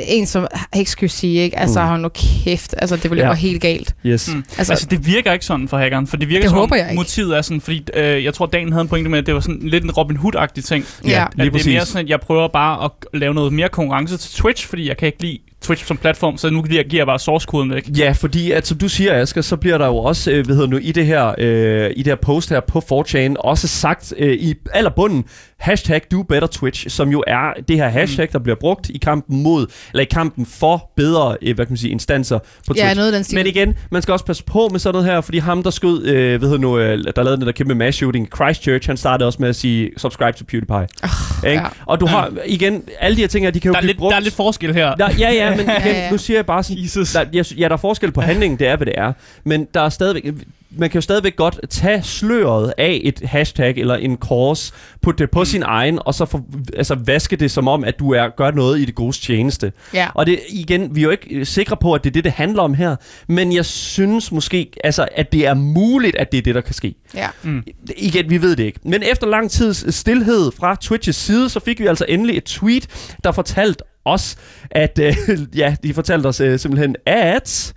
[0.08, 0.48] en som
[0.84, 1.60] XQC, ikke?
[1.60, 1.88] Altså, Mm.
[1.88, 2.76] hold nu kæft.
[2.78, 3.28] Altså, det ville Ja.
[3.30, 3.96] gå helt galt.
[4.06, 4.30] Yes.
[4.34, 4.44] Mm.
[4.58, 6.86] Altså, Altså, det virker ikke sådan for hackeren, for det virker Det som, håber jeg
[6.86, 6.96] ikke.
[6.96, 9.40] motivet er sådan, fordi øh, jeg tror, Dan havde en pointe med, at det var
[9.40, 10.86] sådan lidt en Robin Hood-agtig ting.
[11.06, 11.10] Ja.
[11.10, 11.68] Ja, At lige det præcis.
[11.68, 14.88] er mere sådan, at jeg prøver bare at lave noget mere konkurrence til Twitch, fordi
[14.88, 17.90] jeg kan ikke lide Twitch som platform, så nu giver giver jeg bare source-koden væk.
[17.98, 20.70] Ja, fordi at, som du siger, Asger, så bliver der jo også, øh, hvad hedder
[20.70, 24.34] nu, i det her, øh, i det her post her på 4chan, også sagt øh,
[24.34, 25.26] i allerbunden,
[25.60, 29.44] hashtag do better Twitch, som jo er det her hashtag, der bliver brugt i kampen
[29.44, 32.84] mod, eller i kampen for bedre, øh, hvad kan man sige, instanser på Twitch.
[32.84, 33.38] ja, noget den stil.
[33.38, 36.06] Men igen, man skal også passe på med sådan noget her, fordi ham, der skød,
[36.06, 38.98] øh, hvad hedder nu, øh, der lavede den der kæmpe mass shooting i Christchurch, han
[38.98, 40.76] startede også med at sige, subscribe to PewDiePie.
[41.04, 41.62] Uh, ikke?
[41.62, 41.68] ja.
[41.86, 43.88] Og du har, igen, alle de her ting her, de kan jo Der er, blive
[43.90, 44.12] lidt, brugt.
[44.12, 44.96] der er lidt forskel her.
[44.96, 46.12] Der, ja, ja, men igen, Ja, ja.
[46.12, 47.12] nu siger jeg bare sådan, Jesus.
[47.14, 47.26] der,
[47.58, 49.14] ja, der er forskel på handlingen, det er, hvad det er.
[49.44, 50.34] Men der er stadigvæk,
[50.78, 55.32] man kan jo stadigvæk godt tage sløret af et hashtag eller en course, putte det
[55.32, 55.46] på mm.
[55.46, 56.42] sin egen, og så for,
[56.74, 59.72] altså, vaske det som om, at du er gør noget i det gode tjeneste.
[59.94, 60.08] Ja.
[60.14, 62.32] Og det, igen, vi er jo ikke øh, sikre på, at det er det, det
[62.32, 62.96] handler om her,
[63.28, 66.74] men jeg synes måske, altså, at det er muligt, at det er det, der kan
[66.74, 66.96] ske.
[67.14, 67.28] Ja.
[67.44, 67.64] Mm.
[67.98, 68.80] Igen, vi ved det ikke.
[68.84, 73.14] Men efter lang tids stillhed fra Twitch's side, så fik vi altså endelig et tweet,
[73.24, 74.38] der fortalte os,
[74.72, 75.16] at øh,
[75.58, 77.74] ja, de fortalte os øh, simpelthen, at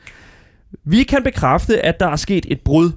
[0.84, 2.90] vi kan bekræfte, at der er sket et brud.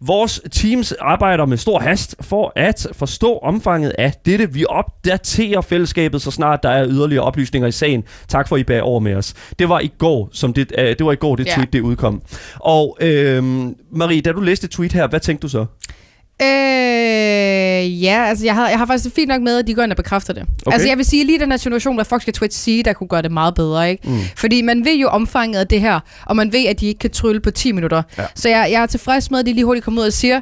[0.00, 4.52] Vores teams arbejder med stor hast for at forstå omfanget af dette.
[4.52, 8.04] Vi opdaterer fællesskabet, så snart der er yderligere oplysninger i sagen.
[8.28, 9.34] Tak for, at I bag over med os.
[9.58, 11.54] Det var i går, som det, øh, det var i går, det Ja.
[11.54, 12.22] tweet det udkom.
[12.58, 13.44] Og øh,
[13.92, 15.66] Marie, da du læste et tweet her, hvad tænkte du så?
[16.42, 19.82] Øh, ja, altså jeg har, jeg har faktisk det fint nok med, at de går
[19.82, 20.42] ind og bekræfter det.
[20.66, 20.74] Okay.
[20.74, 23.08] Altså jeg vil sige, lige den her situation, hvad folk skal Twitch sige, der kunne
[23.08, 24.10] gøre det meget bedre, ikke?
[24.10, 24.18] Mm.
[24.36, 27.10] Fordi man ved jo omfanget af det her, og man ved, at de ikke kan
[27.10, 28.02] trylle på 10 minutter.
[28.18, 28.24] Ja.
[28.34, 30.40] Så jeg, jeg er tilfreds med, at de lige hurtigt kommer ud og siger,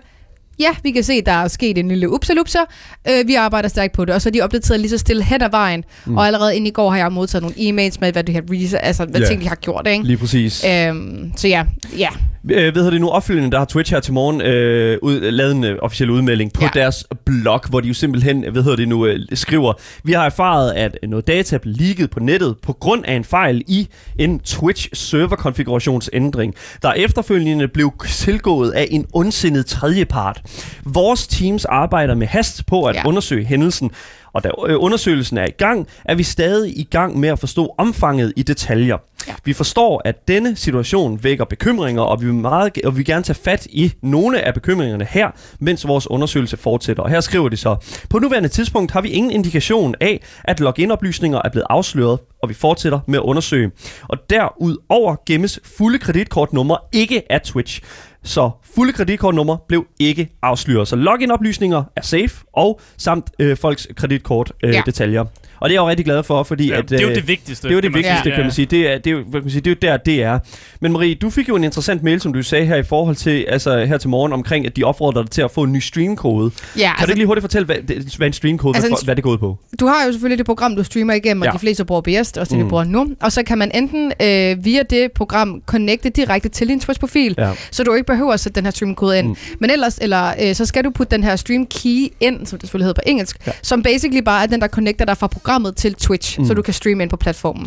[0.58, 2.60] ja, vi kan se, der er sket en lille upsalupser.
[3.08, 4.14] Øh, vi arbejder stærkt på det.
[4.14, 5.84] Og så er de opdateret lige så stille hen ad vejen.
[6.06, 6.16] Mm.
[6.16, 8.86] Og allerede ind i går har jeg modtaget nogle e-mails med, hvad det her research,
[8.86, 9.30] altså hvad yeah.
[9.30, 10.04] ting, de har gjort, ikke?
[10.04, 10.64] Lige præcis.
[10.64, 11.64] Øhm, så ja,
[11.98, 12.08] ja.
[12.50, 15.64] Øh, ved det nu opfølgende, der har Twitch her til morgen øh, ud, lavet en
[15.64, 16.70] øh, officiel udmelding på ja.
[16.74, 19.72] Deres blog, hvor de jo simpelthen, hvad hedder det nu, øh, skriver,
[20.04, 23.62] vi har erfaret, at noget data blev leaget på nettet på grund af en fejl
[23.66, 30.40] i en Twitch server konfigurationsændring, der efterfølgende blev tilgået af en ondsindet tredjepart.
[30.84, 33.06] Vores teams arbejder med hast på at ja.
[33.06, 33.90] Undersøge hændelsen,
[34.32, 37.74] Og da øh, undersøgelsen er i gang, er vi stadig i gang med at forstå
[37.78, 38.96] omfanget i detaljer.
[39.28, 39.34] Ja.
[39.44, 43.22] Vi forstår, at denne situation vækker bekymringer, og vi vil, meget, og vi vil gerne
[43.22, 45.30] tage fat i nogle af bekymringerne her,
[45.60, 47.02] mens vores undersøgelse fortsætter.
[47.02, 47.76] Og her skriver de så,
[48.10, 52.54] på nuværende tidspunkt har vi ingen indikation af, at login-oplysninger er blevet afsløret, og vi
[52.54, 53.70] fortsætter med at undersøge.
[54.08, 57.80] Og derudover gemmes fulde kreditkortnumre ikke af Twitch.
[58.24, 60.88] Så fulde kreditkortnummer blev ikke afsløret.
[60.88, 64.68] Så login-oplysninger er safe, og samt øh, folks kreditkort-detaljer.
[64.70, 64.82] Øh, Ja.
[64.86, 65.24] detaljer.
[65.60, 67.14] og det er jeg jo rigtig glad for, fordi Ja, at, det er jo øh,
[67.14, 67.68] det vigtigste.
[67.68, 68.14] det er jo det kan man sige.
[68.14, 68.66] vigtigste, kan man sige.
[68.66, 70.38] Det er, det er, jo, hvad kan man sige, det er jo der, det er.
[70.80, 73.44] Men Marie, du fik jo en interessant mail, som du sagde her i forhold til,
[73.48, 76.50] altså her til morgen, omkring, at de opfordrer dig til at få en ny streamkode.
[76.78, 79.06] Ja, Kan du ikke lige hurtigt fortælle, hvad, det- hvad en streamkode, Altså, altså, hvad,
[79.08, 79.58] hvad det går ud på?
[79.80, 81.52] du har jo selvfølgelig det program, du streamer igennem, og Ja.
[81.52, 82.64] de fleste bruger OBS, også det Mm.
[82.64, 83.06] vi bruger nu.
[83.20, 87.52] Og så kan man enten øh, via det program connecte direkte til din Twitch-profil, Ja.
[87.70, 89.26] så du ikke behøver at sætte den her streamkode ind.
[89.28, 89.36] Mm.
[89.60, 92.66] Men ellers, eller, øh, så skal du putte den her stream key ind, som det
[92.68, 93.52] selvfølgelig hedder på engelsk, Ja.
[93.62, 96.46] som basically bare er den, der connecter dig fra programmet til Twitch, Mm.
[96.46, 97.66] så du kan streame ind på platformen.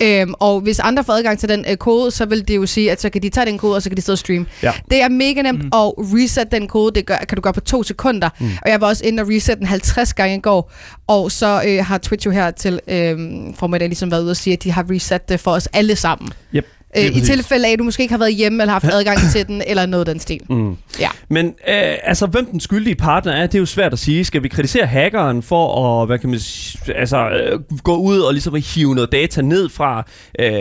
[0.00, 0.22] Ja.
[0.22, 2.92] Øhm, og hvis andre får adgang til den øh, kode, så vil det jo sige,
[2.92, 4.46] at så kan de tage den kode, og så kan de sidde og streame.
[4.62, 4.72] Ja.
[4.90, 5.66] Det er mega nemt Mm.
[5.72, 6.94] at reset den kode.
[6.94, 8.28] Det gør, kan du gøre på to sekunder.
[8.40, 8.46] Mm.
[8.62, 10.72] Og jeg var også inde og reset den 50 gange i går.
[11.06, 13.18] Og så øh, har Twitch jo her til øh,
[13.54, 16.32] formiddag ligesom været ude og sige, at de har reset det for os alle sammen.
[16.54, 16.66] Yep.
[16.96, 19.46] Øh, I tilfælde af, at du måske ikke har været hjemme eller haft adgang til
[19.46, 20.40] den, eller noget af den stil.
[20.50, 20.76] Mm.
[21.00, 21.08] Ja.
[21.30, 24.24] Men øh, altså, hvem den skyldige partner er, det er jo svært at sige.
[24.24, 28.32] Skal vi kritisere hackeren for at, hvad kan man sige, altså, øh, gå ud og
[28.32, 30.04] ligesom hive noget data ned fra,
[30.38, 30.52] øh,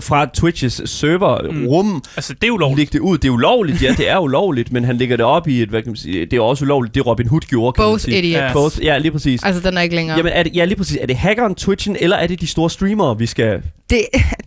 [0.00, 2.00] fra Twitch's serverrum, mm.
[2.16, 2.78] Altså, det er ulovligt.
[2.78, 3.18] lægge det ud?
[3.18, 5.82] Det er ulovligt, ja, det er ulovligt, men han lægger det op i et, hvad
[5.82, 8.18] kan man sige, det er også ulovligt, det Robin Hood gjorde, kan man Both sige.
[8.18, 8.42] idiots.
[8.42, 8.52] Ja.
[8.52, 9.42] Both, ja, lige præcis.
[9.44, 10.16] Altså, den er ikke længere.
[10.16, 10.98] Jamen, er det, ja, lige præcis.
[11.00, 13.62] Er det hackeren, Twitchen, eller er det de store streamere, vi skal...
[13.90, 14.00] Det,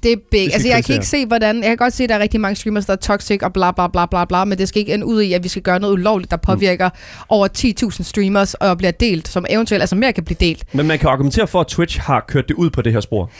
[0.04, 0.54] det er big.
[0.54, 0.99] Altså, jeg kan.
[1.00, 1.56] Ikke se, hvordan...
[1.56, 3.72] Jeg kan godt se, at der er rigtig mange streamers, der er toxic og bla
[3.72, 5.80] bla bla bla bla, men det skal ikke ende ud i, at vi skal gøre
[5.80, 7.26] noget ulovligt, der påvirker mm.
[7.30, 10.64] over 10.000 streamers og bliver delt, som eventuelt, altså mere kan blive delt.
[10.74, 13.32] Men man kan argumentere for, at Twitch har kørt det ud på det her spor.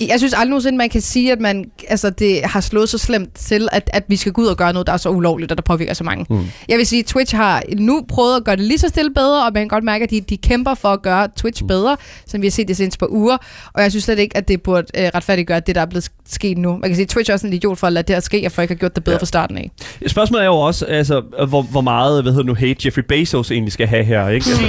[0.00, 3.34] Jeg synes aldrig nogensinde, man kan sige, at man, altså, det har slået så slemt
[3.34, 5.58] til, at, at vi skal gå ud og gøre noget, der er så ulovligt, og
[5.58, 6.26] der påvirker så mange.
[6.30, 6.44] Mm.
[6.68, 9.46] Jeg vil sige, at Twitch har nu prøvet at gøre det lige så stille bedre,
[9.46, 12.42] og man kan godt mærke, at de, de kæmper for at gøre Twitch bedre, som
[12.42, 13.36] vi har set det seneste par uger.
[13.74, 16.58] Og jeg synes slet ikke, at det burde øh, retfærdiggøre det, der er blevet sket
[16.58, 16.72] nu.
[16.72, 18.42] Man kan sige, at Twitch er også en idiot for at lade det her ske,
[18.46, 19.16] og for ikke har gjort det bedre Ja.
[19.16, 19.20] ja.
[19.20, 19.70] fra starten af.
[20.06, 23.72] Spørgsmålet er jo også, altså, hvor, hvor meget, hvad hedder nu, hate Jeffrey Bezos egentlig
[23.72, 24.46] skal have her, ikke?
[24.50, 24.66] Altså,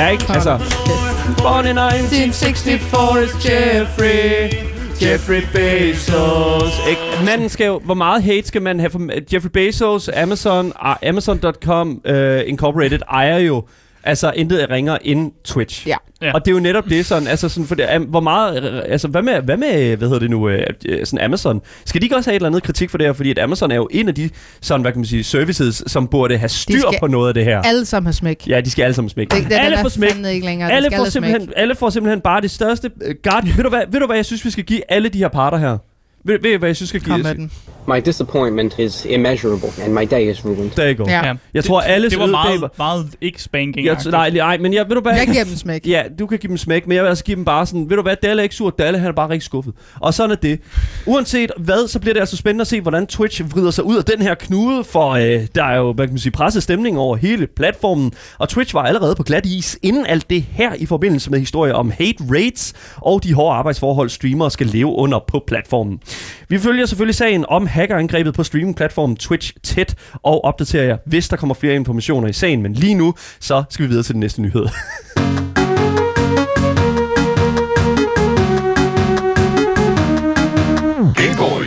[0.00, 0.24] ja, ikke?
[0.28, 0.58] Altså,
[1.34, 4.50] born in 1964 is Jeffrey,
[5.00, 7.24] Jeffrey Bezos, ikke?
[7.24, 9.00] Manden skal jo, hvor meget hate skal man have for
[9.32, 13.64] Jeffrey Bezos, Amazon, ah, Amazon.com uh, øh, Incorporated ejer jo
[14.06, 15.88] Altså intet ringer end Twitch.
[15.88, 15.96] Ja.
[16.22, 16.32] Ja.
[16.32, 19.22] Og det er jo netop det sådan, altså sådan for det, hvor meget, altså hvad
[19.22, 21.62] med, hvad med, hvad hedder det nu, øh, øh, sådan Amazon?
[21.84, 23.12] Skal de ikke også have et eller andet kritik for det her?
[23.12, 26.08] Fordi at Amazon er jo en af de, sådan hvad kan man sige, services, som
[26.08, 27.62] burde have styr på noget af det her.
[27.62, 28.48] Alle sammen har smæk.
[28.48, 29.36] Ja, de skal alle sammen smække.
[29.36, 30.10] Det, det, alle får er smæk.
[30.34, 30.72] ikke længere.
[30.72, 31.24] Alle får, alle smæk.
[31.24, 33.44] simpelthen, alle får simpelthen bare det største uh, guard.
[33.56, 35.58] ved, du hvad, ved du hvad, jeg synes, vi skal give alle de her parter
[35.58, 35.78] her?
[36.26, 37.22] Ved, ved I, hvad jeg synes, skal Kom give?
[37.22, 37.50] med den.
[37.88, 40.70] My disappointment is immeasurable, and my day is ruined.
[40.70, 41.04] Der go.
[41.08, 41.26] Ja.
[41.26, 41.34] Ja.
[41.54, 44.88] Jeg tror, det, alles Det var meget, meget ikke spanking Jeg, nej, nej, men jeg,
[44.88, 45.12] ved du hvad?
[45.12, 45.86] Jeg giver dem smæk.
[45.86, 47.96] Ja, du kan give dem smæk, men jeg vil altså give dem bare sådan, ved
[47.96, 49.74] du hvad, Dalle er ikke sur, Dalle han er bare rigtig skuffet.
[50.00, 50.60] Og sådan er det.
[51.06, 54.04] Uanset hvad, så bliver det altså spændende at se, hvordan Twitch vrider sig ud af
[54.04, 57.16] den her knude, for øh, der er jo, hvad kan man sige, presset stemning over
[57.16, 61.30] hele platformen, og Twitch var allerede på glat is inden alt det her i forbindelse
[61.30, 66.00] med historier om hate rates og de hårde arbejdsforhold, streamere skal leve under på platformen.
[66.48, 71.36] Vi følger selvfølgelig sagen om hackerangrebet på streamingplatformen Twitch tæt og opdaterer jer, hvis der
[71.36, 74.42] kommer flere informationer i sagen, men lige nu, så skal vi videre til den næste
[74.42, 74.66] nyhed.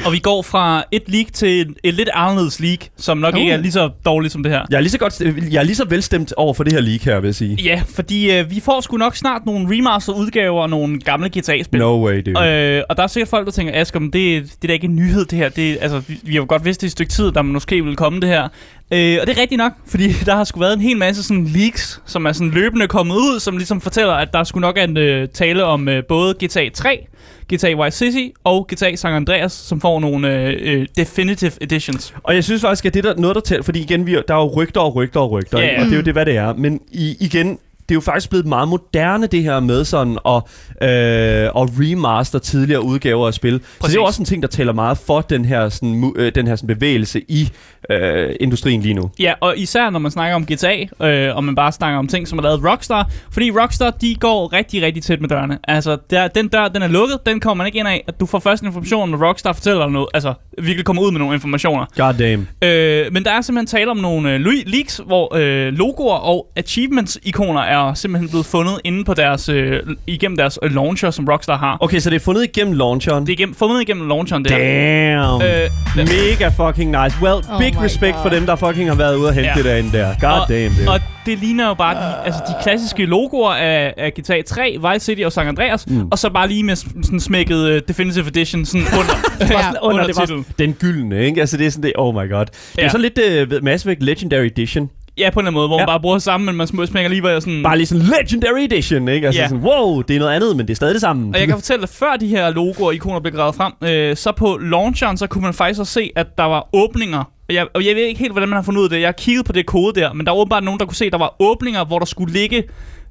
[0.09, 3.39] Og vi går fra et leak til et, et lidt anderledes leak, som nok Uh.
[3.39, 4.65] ikke er lige så dårligt som det her.
[4.69, 7.01] Jeg er lige så, godt, jeg er lige så velstemt over for det her leak
[7.01, 7.57] her, vil jeg sige.
[7.63, 11.79] Ja, fordi øh, vi får sgu nok snart nogle remastered udgaver af nogle gamle GTA-spil.
[11.79, 12.47] No way, dude.
[12.47, 14.85] Øh, og der er sikkert folk, der tænker, Asger, men det, det er da ikke
[14.85, 15.49] en nyhed, det her.
[15.49, 17.83] Det, altså, vi, vi har jo godt vidst det i et stykke tid, der måske
[17.83, 18.47] ville komme det her.
[18.91, 21.45] Øh, og det er rigtigt nok, fordi der har sgu været en hel masse sådan
[21.45, 24.83] leaks, som er sådan løbende kommet ud, som ligesom fortæller, at der skulle nok er
[24.83, 27.05] en øh, tale om øh, både GTA 3,
[27.53, 32.13] GTA Vice City og GTA San Andreas, som får nogle øh, øh, definitive editions.
[32.23, 34.39] Og jeg synes faktisk, at det der noget, der tæller, fordi igen, vi, der er
[34.39, 35.73] jo rygter og rygter og rygter, ikke?
[35.73, 35.79] ja.
[35.79, 36.53] og det er jo det, hvad det er.
[36.53, 40.35] Men i, igen, det er jo faktisk blevet meget moderne, det her med sådan at,
[40.81, 43.53] øh, at remaster tidligere udgaver af spil.
[43.53, 43.95] Så det er Præcis.
[43.95, 46.67] jo også en ting, der tæller meget for den her, sådan, øh, den her sådan
[46.67, 47.49] bevægelse i
[47.91, 49.11] øh, industrien lige nu.
[49.19, 52.27] Ja, og især når man snakker om GTA, øh, og man bare snakker om ting,
[52.27, 53.09] som er lavet af Rockstar.
[53.31, 55.57] Fordi Rockstar, de går rigtig, rigtig tæt med dørene.
[55.67, 58.05] Altså, der, den dør, den er lukket, den kommer man ikke ind af.
[58.19, 60.07] Du får først information, når Rockstar fortæller dig noget.
[60.13, 61.85] Altså, virkelig kommer ud med nogle informationer.
[61.97, 62.47] God damn.
[62.63, 66.47] Øh, men der er simpelthen tale om nogle øh, le- leaks, hvor øh, logoer og
[66.55, 71.25] achievements-ikoner er er simpelthen blevet fundet inde på deres, øh, igennem deres øh, launcher, som
[71.29, 71.77] Rockstar har.
[71.81, 73.25] Okay, så det er fundet igennem launcheren.
[73.25, 74.57] Det er igennem, fundet igennem launcheren der.
[74.57, 75.41] Damn.
[75.41, 75.69] Øh,
[76.07, 77.15] Mega fucking nice.
[77.21, 78.21] Well, Oh big my respect God.
[78.23, 79.55] for dem, der fucking har været ude og hente Ja.
[79.55, 80.13] det derinde der.
[80.21, 80.89] God og, damn, dude.
[80.89, 85.05] Og det ligner jo bare de, altså de klassiske logoer af, af GTA 3, Vice
[85.05, 86.07] City og San Andreas, mm.
[86.11, 89.45] og så bare lige med sådan smækket uh, Definitive Edition sådan under, Ja.
[89.47, 90.45] sådan under, under det var titlen.
[90.59, 91.41] den gyldne, ikke?
[91.41, 92.45] Altså, det er sådan det, oh my god.
[92.45, 92.89] Det er Ja.
[92.89, 93.11] sådan
[93.41, 94.89] lidt uh, Mass Effect Legendary Edition.
[95.17, 95.81] Ja, på en eller anden måde, hvor Ja.
[95.85, 97.63] man bare bruger det samme, men man sm- smækker lige, hvor jeg sådan...
[97.63, 99.27] Bare lige sådan Legendary Edition, ikke?
[99.27, 99.47] Altså Ja.
[99.47, 101.31] sådan, wow, det er noget andet, men det er stadig det samme.
[101.35, 104.15] Og jeg kan fortælle, at før de her logoer og ikoner blev gravet frem, øh,
[104.15, 107.23] så på launcheren, så kunne man faktisk også se, at der var åbninger.
[107.49, 108.99] Og jeg, og jeg ved ikke helt, hvordan man har fundet ud af det.
[108.99, 111.05] Jeg har kigget på det kode der, men der var åbenbart nogen, der kunne se,
[111.05, 112.63] at der var åbninger, hvor der skulle ligge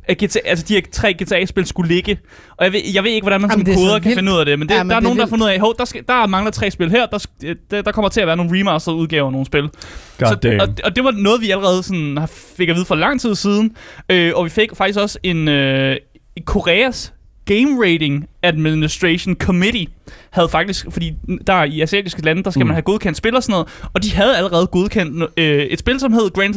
[0.05, 2.19] at GTA, altså de her tre GTA-spil skulle ligge.
[2.57, 4.33] Og jeg ved, jeg ved ikke, hvordan man Jamen, som er så koder kan finde
[4.33, 5.51] ud af det, men, det, Ja, ja, men der er nogen, der har fundet ud
[5.51, 8.21] af, hov, der, skal, der mangler tre spil her, der, sk- der, der kommer til
[8.21, 9.69] at være nogle remastered udgaver af nogle spil.
[10.19, 10.61] God damn.
[10.61, 13.35] og, og det var noget, vi allerede sådan, har- fik at vide for lang tid
[13.35, 13.77] siden.
[14.11, 15.97] Øh, og vi fik faktisk også en øh,
[16.47, 17.13] Koreas
[17.45, 19.87] Game Rating Administration Committee
[20.31, 21.13] havde faktisk, fordi
[21.47, 22.67] der i asiatiske lande, der skal Mm.
[22.67, 26.01] man have godkendt spil og sådan noget, og de havde allerede godkendt øh, et spil,
[26.01, 26.55] som hed Grand,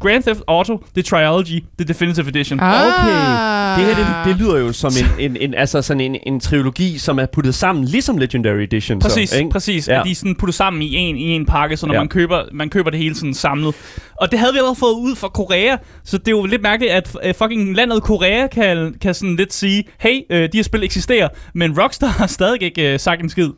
[0.00, 2.60] Grand Theft Auto, The Trilogy, The Definitive Edition.
[2.62, 2.86] Ah.
[2.86, 3.54] Okay.
[3.78, 6.98] Det her, det, det lyder jo som en, en, en, altså sådan en, en trilogi,
[6.98, 8.98] som er puttet sammen, ligesom Legendary Edition.
[9.00, 9.50] Præcis, så, ikke?
[9.50, 9.88] præcis.
[9.88, 9.98] Ja.
[10.00, 12.00] At de er sådan puttet sammen i en, i en pakke, så når Ja.
[12.00, 13.74] man, køber, man køber det hele sådan samlet.
[14.20, 16.92] Og det havde vi allerede fået ud fra Korea, så det er jo lidt mærkeligt,
[16.92, 20.84] at uh, fucking landet Korea kan, kan sådan lidt sige, hey, uh, de her spil
[20.84, 23.48] eksisterer, men Rockstar har stadig ikke uh, sagt en skid.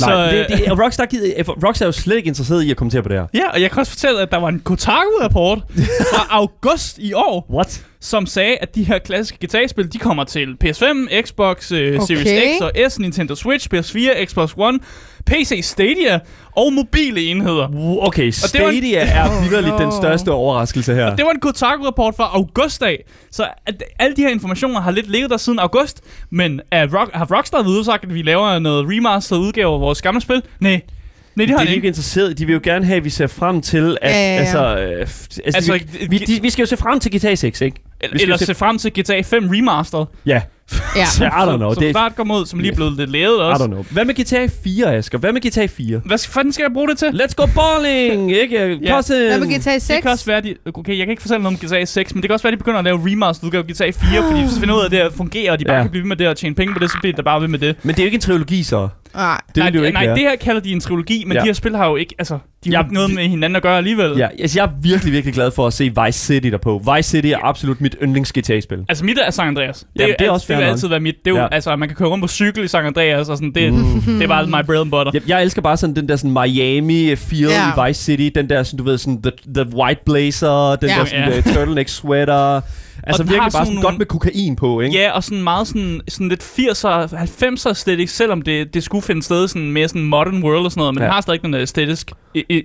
[0.00, 2.70] Nej, det, øh, det, og Rockstar, gider, eh, Rockstar er jo slet ikke interesseret i
[2.70, 3.26] at kommentere på det her.
[3.34, 5.58] Ja, og jeg kan også fortælle, at der var en Kotaku-rapport
[6.12, 7.84] fra august i år, What?
[8.00, 12.06] som sagde, at de her klassiske GTA-spil, de kommer til PS5, Xbox, øh, Okay.
[12.06, 14.78] Series X og S, Nintendo Switch, PS4, Xbox One,
[15.28, 16.18] PC Stadia
[16.56, 17.68] og mobile enheder.
[18.00, 21.16] Okay, det var en- Stadia er vidderligt den største overraskelse her.
[21.16, 23.04] Det var en Kotaku-rapport fra august af.
[23.30, 26.00] Så at, alle de her informationer har lidt ligget der siden august.
[26.30, 30.02] Men er Rock, har Rockstar ved sagt, at vi laver noget remastered udgave af vores
[30.02, 30.42] gamle spil?
[30.60, 30.80] Nej.
[31.36, 31.88] Nej, det Det har er de de ikke ikke.
[31.88, 32.38] interesseret.
[32.38, 34.10] De vil jo gerne have, at vi ser frem til, at...
[34.10, 34.40] Ja, ja, ja.
[34.40, 37.60] Altså, øh, altså, Altså, vi, vi, de, vi skal jo se frem til GTA 6,
[37.60, 37.76] ikke?
[38.00, 40.04] Vi skal Eller se- se frem til GTA 5 Remastered.
[40.26, 40.42] Ja,
[40.96, 41.04] Ja.
[41.26, 41.74] I don't know.
[41.74, 43.64] Som Det, snart kommer ud, som lige er blevet lidt lavet I også.
[43.64, 43.84] don't know.
[43.90, 45.18] Hvad med GTA 4, Asger?
[45.18, 46.00] Hvad med GTA 4?
[46.04, 47.06] Hvad skal- fanden skal jeg bruge det til?
[47.06, 48.32] Let's go balling!
[48.42, 48.56] Ikke?
[48.82, 49.00] Ja.
[49.00, 49.86] Hvad med GTA 6?
[49.86, 52.22] Det kan også være, de, okay, jeg kan ikke fortælle noget om GTA 6, men
[52.22, 54.60] det kan også være, de begynder at lave remastered udgave GTA 4, fordi hvis de
[54.60, 55.82] finder ud af, at det her fungerer, og de bare Ja.
[55.82, 57.48] kan blive ved med det og tjene penge på det, så bliver det bare ved
[57.48, 57.76] med det.
[57.82, 58.88] Men det er jo ikke en trilogi, så.
[59.14, 59.40] Nej.
[59.48, 60.14] Det nej, det jo ikke nej, være.
[60.14, 61.40] det her kalder de en trilogi, men Ja.
[61.40, 63.56] de her spil har jo ikke, altså, de har Ja, jo ikke noget med hinanden
[63.56, 64.12] at gøre alligevel.
[64.18, 66.82] Ja, altså, jeg er virkelig, virkelig glad for at se Vice City derpå.
[66.96, 68.78] Vice City er absolut mit yndlings GTA-spil.
[68.88, 69.78] Altså mit er San Andreas.
[69.78, 71.14] Det, Jamen, det er al- også det vil altid være mit.
[71.24, 71.48] Det er jo, Ja.
[71.52, 74.00] altså, man kan køre rundt på cykel i San Andreas, og sådan, det, Mm.
[74.06, 75.10] det er bare my bread and butter.
[75.14, 77.40] Jeg, jeg elsker bare sådan den der sådan Miami feel
[77.76, 77.84] Ja.
[77.84, 79.32] i Vice City, den der sådan du ved sådan the,
[79.64, 80.96] the white blazer, den Ja.
[80.98, 81.34] der sådan Ja.
[81.34, 81.40] ja.
[81.40, 82.60] turtleneck sweater.
[83.08, 84.96] Altså den har virkelig bare sådan nogle- godt med kokain på, ikke?
[84.96, 89.22] Ja, og sådan meget sådan, sådan lidt 80'er, 90'er æstetik, selvom det, det skulle finde
[89.22, 91.06] sted sådan mere sådan modern world og sådan noget, men Ja.
[91.06, 92.12] det har stadig den æstetisk,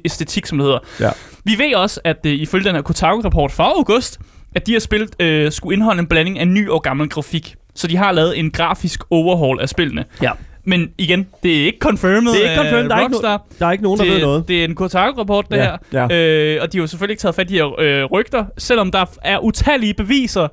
[0.06, 0.80] æstetik, som det hedder.
[1.00, 1.10] Ja.
[1.44, 4.20] Vi ved også, at uh, ifølge den her Kotaku-rapport fra august,
[4.56, 7.56] at de her spil uh, skulle indeholde en blanding af ny og gammel grafik.
[7.76, 10.06] Så de har lavet en grafisk overhaul af spillene.
[10.22, 10.32] Ja.
[10.66, 13.46] Men igen, det er ikke confirmed Det er ikke confirmed, der er ikke Rockstar.
[13.60, 14.48] Der er ikke nogen, der ved det, noget.
[14.48, 16.08] det er en Kotaku-rapport, det Ja, her.
[16.10, 16.56] ja.
[16.56, 18.92] Øh, og de har jo selvfølgelig ikke taget fat i de her øh, rygter, selvom
[18.92, 20.48] der er utallige beviser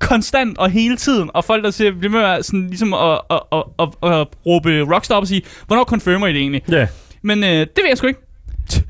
[0.00, 3.40] konstant og hele tiden, og folk der siger, bliver med at, sådan, ligesom at, at,
[3.52, 6.62] at, at, at råbe Rockstar op og sige, hvornår confirmer I det egentlig?
[6.70, 6.86] Ja.
[7.22, 8.20] Men øh, det ved jeg sgu ikke.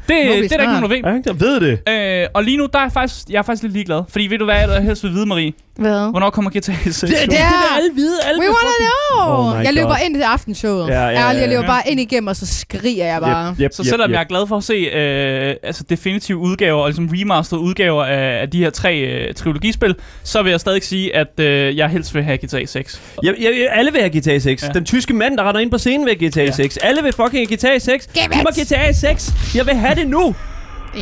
[0.08, 1.04] Det, det er der ikke nogen, der ved.
[1.04, 2.22] Er ikke der ved det?
[2.22, 4.02] Øh, og lige nu, der er jeg faktisk, jeg er faktisk lidt ligeglad.
[4.08, 5.52] Fordi ved du hvad, jeg helst vil vide, Marie?
[5.76, 6.10] Hvad?
[6.10, 7.00] Hvornår kommer GTA 6?
[7.00, 7.24] Det, det, Ja.
[7.24, 7.38] det vil
[7.76, 8.14] alle vide.
[8.26, 9.56] Alle We wanna know!
[9.58, 9.96] Oh jeg løber God.
[10.04, 10.88] ind til aftenshowet.
[10.88, 11.66] Ja, ja, ja, Ærligt, jeg løber ja.
[11.68, 13.50] bare ind igennem, og så skriger jeg bare.
[13.52, 14.14] Yep, yep, Så yep, selvom yep.
[14.14, 18.40] jeg er glad for at se øh, altså definitive udgaver, og ligesom remastered udgaver af,
[18.42, 22.14] af de her tre øh, trilogispil, så vil jeg stadig sige, at øh, jeg helst
[22.14, 23.00] vil have GTA 6.
[23.22, 24.62] Jeg, jeg, jeg, alle vil have GTA 6.
[24.62, 24.66] Ja.
[24.66, 24.72] Ja.
[24.72, 26.50] Den tyske mand, der render ind på scenen, vil have GTA Ja.
[26.50, 26.76] 6.
[26.76, 28.06] Alle vil fucking have GTA 6.
[28.14, 28.64] Give Giv mig!
[28.66, 29.32] GTA 6.
[29.54, 30.34] Jeg vil have det nu.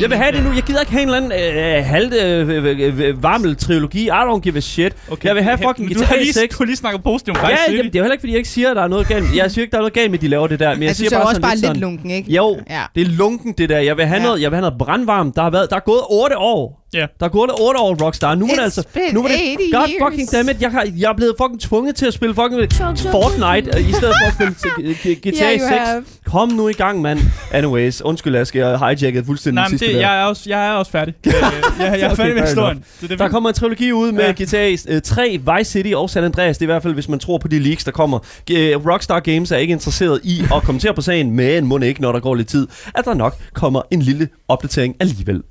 [0.01, 0.51] Jeg vil have det nu.
[0.51, 4.05] Jeg gider ikke have en eller anden øh, halv øh, øh, øh, varmel trilogi.
[4.07, 4.93] I don't give a shit.
[5.11, 5.27] Okay.
[5.27, 6.55] Jeg vil have fucking Men du GTA har lige, 6.
[6.55, 7.77] Du har lige snakket positivt om Ja, Vice City.
[7.77, 9.35] jamen, det er jo heller ikke, fordi jeg ikke siger, at der er noget galt.
[9.35, 10.69] Jeg siger ikke, der er noget galt med, at de laver det der.
[10.69, 12.31] Men jeg, Jeg synes, siger bare også sådan bare lidt lidt sådan, lunken, ikke?
[12.31, 12.81] Jo, Ja.
[12.95, 13.79] det er lunken det der.
[13.79, 14.25] Jeg vil have, Ja.
[14.27, 15.35] noget, jeg vil have noget brandvarmt.
[15.35, 16.78] Der, har været, der er gået 8 år.
[16.93, 17.05] Ja.
[17.19, 18.35] Der er gået 8 år, Rockstar.
[18.35, 18.83] Nu er det altså...
[19.13, 19.37] Nu er det...
[19.37, 19.91] 80 God years.
[20.03, 20.61] fucking dammit.
[20.61, 22.71] Jeg, har, jeg er blevet fucking tvunget til at spille fucking
[23.11, 24.93] Fortnite, øh, i stedet for at spille
[25.25, 25.77] GTA Yeah, you 6.
[25.79, 26.03] have.
[26.25, 27.19] Kom nu i gang, mand.
[27.51, 30.01] Anyways, undskyld, Aske, jeg hijackede fuldstændig Nej, sidste det, der.
[30.01, 31.13] jeg, er også, jeg er også færdig.
[31.27, 32.83] Øh, jeg, jeg er Okay, færdig med historien.
[33.01, 34.43] Det, er Der vi- kommer en trilogi ud med Ja.
[34.43, 36.57] GTA øh, 3, Vice City og San Andreas.
[36.57, 38.19] Det er i hvert fald, hvis man tror på de leaks, der kommer.
[38.51, 42.11] Øh, Rockstar Games er ikke interesseret i at kommentere på sagen, men må ikke, når
[42.11, 45.41] der går lidt tid, at der nok kommer en lille opdatering alligevel.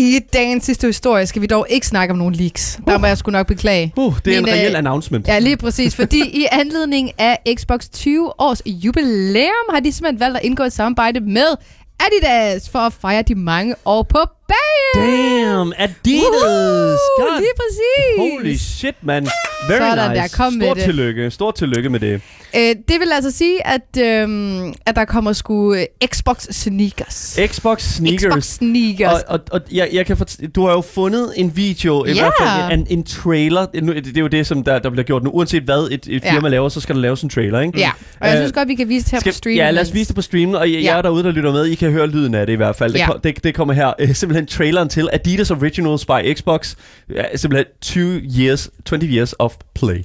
[0.00, 2.80] I dagens sidste historie skal vi dog ikke snakke om nogen leaks.
[2.86, 3.92] Der må jeg sgu nok beklage.
[3.96, 5.28] Uh, det er en Men, reel øh, announcement.
[5.28, 5.96] Ja, lige præcis.
[5.96, 10.72] Fordi i anledning af Xbox 20 års jubilæum har de simpelthen valgt at indgå et
[10.72, 11.56] samarbejde med
[12.00, 14.18] Adidas for at fejre de mange år på
[14.54, 15.46] bagen.
[15.46, 16.22] Damn, Adidas!
[16.22, 16.96] Woohoo!
[17.18, 18.18] God Lige præcis.
[18.18, 19.28] Holy shit, man.
[19.68, 20.22] Very Sådan nice.
[20.22, 20.84] der, kom med Stort det.
[20.84, 21.30] tillykke.
[21.30, 22.20] Stort tillykke med det.
[22.56, 27.38] Øh, det vil altså sige, at, øhm, at der kommer sgu øh, Xbox sneakers.
[27.46, 28.22] Xbox sneakers.
[28.32, 29.22] Xbox sneakers.
[29.22, 32.14] Og, og, og jeg, jeg kan fort- du har jo fundet en video, i Ja.
[32.22, 33.66] hvert fald en, en trailer.
[33.66, 35.30] Det, det er jo det, som der, der bliver gjort nu.
[35.30, 36.34] Uanset hvad et, et Ja.
[36.34, 37.78] firma laver, så skal der laves en trailer, ikke?
[37.78, 39.56] Ja, og jeg Øh, synes godt, vi kan vise det her på stream.
[39.56, 41.02] Ja, lad os vise det på streamen, og jer Ja.
[41.02, 42.92] derude, der lytter med, I kan høre lyden af det i hvert fald.
[42.92, 43.06] Det, Ja.
[43.06, 43.92] kom, det, det kommer her.
[43.98, 46.74] Øh, simpelthen traileren til Adidas Originals by Xbox.
[47.14, 50.04] Ja, simpelthen 20 years, 20 years of play.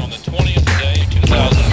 [0.00, 0.96] on the 20th day,
[1.26, 1.64] 2000.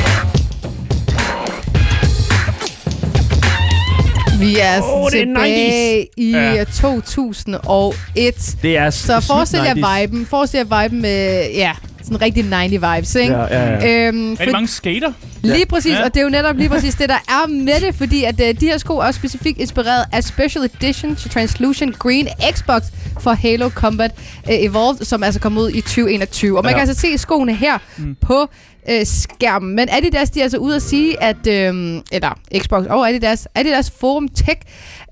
[4.40, 6.52] Vi er oh, det er tilbage i Ja.
[6.54, 6.64] ja.
[6.64, 8.58] 2001.
[8.62, 10.02] Det er Så forestil jer 90's.
[10.02, 10.26] viben.
[10.26, 11.72] Forestil jer viben med, ja,
[12.08, 13.34] sådan rigtig 90 vibes, ikke?
[13.34, 14.08] Ja, ja, ja.
[14.08, 15.12] Øhm, Rigtig mange skater.
[15.44, 16.04] Lige præcis, Ja.
[16.06, 18.60] og det er jo netop lige præcis det, der er med det, fordi at uh,
[18.60, 22.82] de her sko er specifikt inspireret af Special Edition to Translucent Green Xbox
[23.20, 24.12] for Halo Combat
[24.48, 26.58] uh, Evolved, som altså kom ud i 2021.
[26.58, 26.78] Og man ja.
[26.78, 28.16] kan altså se skoene her mm.
[28.22, 28.50] på
[28.90, 29.76] øh, skærmen.
[29.76, 33.92] Men Adidas, de er altså ude at sige, at øh, eller Xbox og Adidas, Adidas
[34.00, 34.62] Forum Tech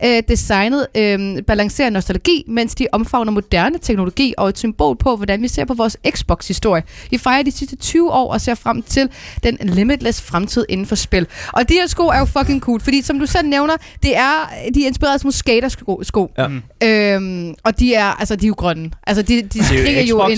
[0.04, 5.42] øh, designet øh, balancerer nostalgi, mens de omfavner moderne teknologi og et symbol på, hvordan
[5.42, 6.84] vi ser på vores Xbox-historie.
[7.10, 9.10] Vi fejrer de sidste 20 år og ser frem til
[9.44, 11.28] den limitless fremtid inden for spil.
[11.54, 14.50] Og de her sko er jo fucking cool, fordi som du selv nævner, det er,
[14.76, 16.04] de er inspireret nogle skatersko.
[16.04, 16.32] Sko.
[16.38, 16.48] Ja.
[16.88, 18.92] Øhm, og de er, altså, de er jo grønne.
[19.08, 20.38] Altså, de, de er skriger jo en,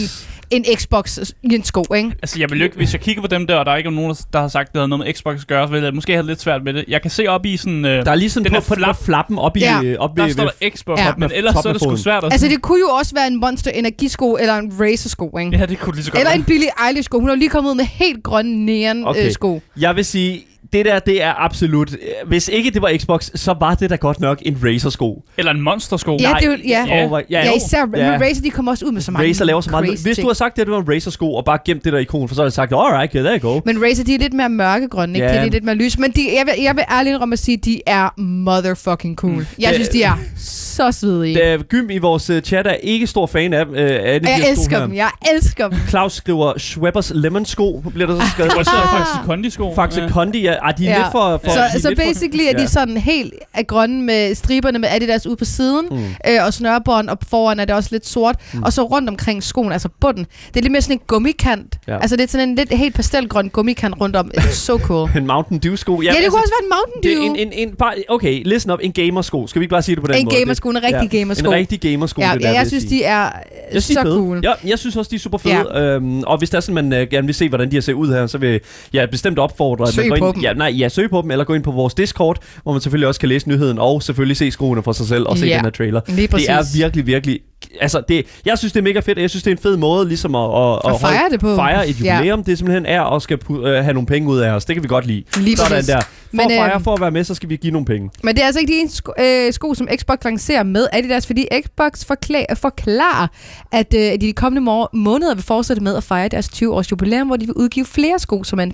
[0.52, 2.12] en Xbox i en sko, ikke?
[2.22, 3.92] Altså, jeg vil jo ikke, hvis jeg kigger på dem der, og der er ikke
[3.92, 5.94] nogen, der har sagt, at det havde noget med Xbox at gøre, så vil jeg
[5.94, 6.86] måske have lidt svært med det.
[6.88, 7.86] Jeg kan se op i sådan...
[7.86, 8.96] Øh, Der er lige sådan Den på, på, flap.
[8.98, 9.60] på flappen op i...
[9.60, 9.82] Ja.
[9.84, 11.14] øh, op der står der Xbox, Ja.
[11.18, 12.32] men ellers så er det sgu svært at...
[12.34, 15.58] Altså, det kunne jo også være en Monster Energisko eller en Razer-sko, ikke?
[15.58, 16.38] Ja, det kunne lige så godt Eller være.
[16.40, 17.20] en Billie Eilish-sko.
[17.20, 19.10] Hun har lige kommet ud med helt grønne neon Okay.
[19.20, 19.26] okay.
[19.26, 19.62] øh, sko.
[19.80, 21.96] Jeg vil sige, det der, det er absolut...
[22.28, 25.24] Hvis ikke det var Xbox, så var det da godt nok en Razer-sko.
[25.38, 26.18] Eller en monstersko.
[26.20, 26.86] Ja, Nej, det er jo, ja.
[26.88, 27.06] Ja.
[27.08, 27.52] Over- Ja, jo.
[27.56, 28.12] især Ja.
[28.12, 30.00] men Razer, de kommer også ud med så mange Razer laver så meget.
[30.04, 32.00] Hvis du har sagt, det, at det var en Razer-sko, og bare gemt det der
[32.00, 33.62] ikon, for så har jeg sagt, alright, okay, there you go.
[33.66, 35.28] Men Razer, de er lidt mere mørkegrønne, ikke?
[35.28, 35.34] Ja.
[35.34, 35.98] De er lidt mere lys.
[36.00, 39.34] Men de, jeg, vil, jeg vil ærligt indrømme at sige, at de er motherfucking cool.
[39.34, 39.46] Mm.
[39.60, 41.36] Jeg Det- synes, de er så svedige.
[41.36, 44.40] Da Gym i vores uh, chat er ikke stor fan af, uh, af de jeg
[44.42, 44.94] sko elsker dem.
[44.94, 45.78] Jeg elsker dem.
[45.90, 48.52] Claus skriver Schweppers Lemon sko, bliver der så skrevet.
[48.54, 49.76] Faktisk kondisko.
[49.76, 50.98] Faxe Kondi, ja, ah, de er Ja.
[50.98, 51.42] lidt for...
[51.44, 52.68] for de er Så, så lidt for- basically er de Ja.
[52.68, 55.98] sådan helt af grønne med striberne med Adidas ude på siden, Mm.
[55.98, 58.64] øh, og snørebånd, og foran er det også lidt sort, mm.
[58.64, 61.76] og så rundt omkring skoen, altså bunden, det er lidt mere sådan en gummikant.
[61.88, 61.94] Ja.
[61.94, 62.00] Ja.
[62.02, 64.32] Altså det er sådan en lidt helt pastelgrøn gummikant rundt om.
[64.38, 65.10] It's so cool.
[65.18, 66.02] En Mountain Dew sko.
[66.02, 67.36] Ja, det kunne også være en Mountain Dew.
[67.36, 68.80] er en, en, en, bare, okay, listen op.
[68.84, 69.48] En gamersko.
[69.48, 70.38] Skal vi ikke bare sige det på den En måde?
[70.40, 71.46] gamersko, en rigtig ja, gamersko.
[71.48, 73.32] En rigtig gamersko, ja, det der, ja, jeg synes, de er Jeg
[73.72, 74.16] synes, de er så fede.
[74.18, 74.40] cool.
[74.44, 75.54] Ja, jeg synes også, de er super fede.
[75.74, 75.82] Ja.
[75.96, 77.94] Øhm, og hvis der er sådan, man øh, gerne vil se, hvordan de har set
[77.94, 78.60] ud her, så vil
[78.94, 80.42] jeg bestemt opfordre, at Søg man går ind.
[80.48, 83.08] Ja, nej, ja, søg på dem, eller gå ind på vores Discord, hvor man selvfølgelig
[83.08, 85.64] også kan læse nyheden, og selvfølgelig se skoene for sig selv, og se Ja, den
[85.66, 86.02] her trailer.
[86.08, 86.48] Lige præcis.
[86.48, 87.40] Det er virkelig, virkelig...
[87.82, 89.78] Altså, det, jeg synes, det er mega fedt, og jeg synes, det er en fed
[89.78, 91.56] måde ligesom at, at, At fejre holde- det på.
[91.56, 92.16] fejre et Ja.
[92.16, 92.44] jubilæum.
[92.44, 94.66] Det simpelthen er og skal øh, have nogle penge ud af os.
[94.66, 95.24] Det kan vi godt lide.
[95.38, 95.88] Lige Sådan præcis.
[95.88, 96.02] der.
[96.02, 98.10] For Men, at fejre, øhm, for at være med, så skal vi give nogle penge.
[98.24, 101.46] Men det er altså ikke de sko, øh, sko, som Xbox lancerer med Adidas, fordi
[101.66, 103.28] Xbox forklar, forklarer,
[103.72, 107.28] at øh, de de kommende må- måneder vil fortsætte med at fejre deres 20-års jubilæum,
[107.28, 108.66] hvor de vil udgive flere sko, som er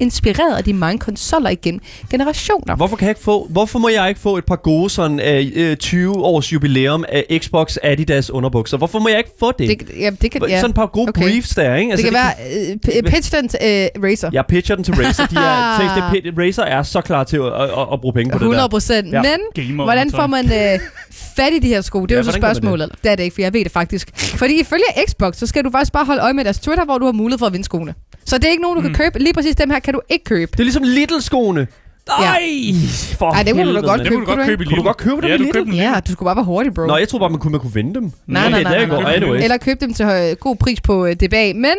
[0.00, 1.80] inspireret af de mange konsoller igen
[2.10, 2.76] generationer.
[2.76, 5.46] Hvorfor, kan jeg ikke få, hvorfor må jeg ikke få et par gode sådan, øh,
[5.70, 8.76] øh, 20 års jubilæum af Xbox Adidas underbukser?
[8.76, 9.68] Hvorfor må jeg ikke få det?
[9.80, 10.56] Det, ja, det kan, ja.
[10.56, 11.22] Sådan et par gode Okay.
[11.22, 11.90] briefs der, ikke?
[11.92, 14.30] Altså, det kan være øh, p- pitch den til øh, Razer.
[14.32, 15.26] Jeg pitcher den til Razer.
[15.26, 18.36] De er, det, Razer er så klar til at, at, at, at bruge penge på
[18.36, 19.12] 100 det procent.
[19.12, 19.22] Ja.
[19.22, 20.78] Men Gamer, hvordan får man øh,
[21.36, 22.02] fat i de her sko?
[22.02, 22.88] Det er Ja, jo så spørgsmålet.
[22.92, 23.02] Det?
[23.04, 24.10] det er det ikke, for jeg ved det faktisk.
[24.18, 27.04] Fordi ifølge Xbox, så skal du faktisk bare holde øje med deres Twitter, hvor du
[27.04, 27.94] har mulighed for at vinde skoene.
[28.24, 28.94] Så det er ikke nogen, du Mm.
[28.94, 29.18] kan købe.
[29.18, 30.52] Lige præcis dem her kan du ikke købe.
[30.52, 31.66] Det er ligesom Little-skoene.
[32.08, 32.40] Nej!
[33.18, 34.00] For Ej, det må du da godt mand.
[34.04, 35.42] Det må du godt Kunne købe i Kunne du godt købe dem Ja, i du
[35.44, 35.58] Lidl?
[35.58, 36.86] dem Ja, du skulle bare være hurtig, bro.
[36.86, 38.12] Nå, jeg tror bare, man kunne, man kunne vinde dem.
[38.26, 39.14] Nej, nej, nej.
[39.14, 39.44] Anyways.
[39.44, 41.52] Eller købe dem til øh, god pris på øh, DBA.
[41.54, 41.74] Men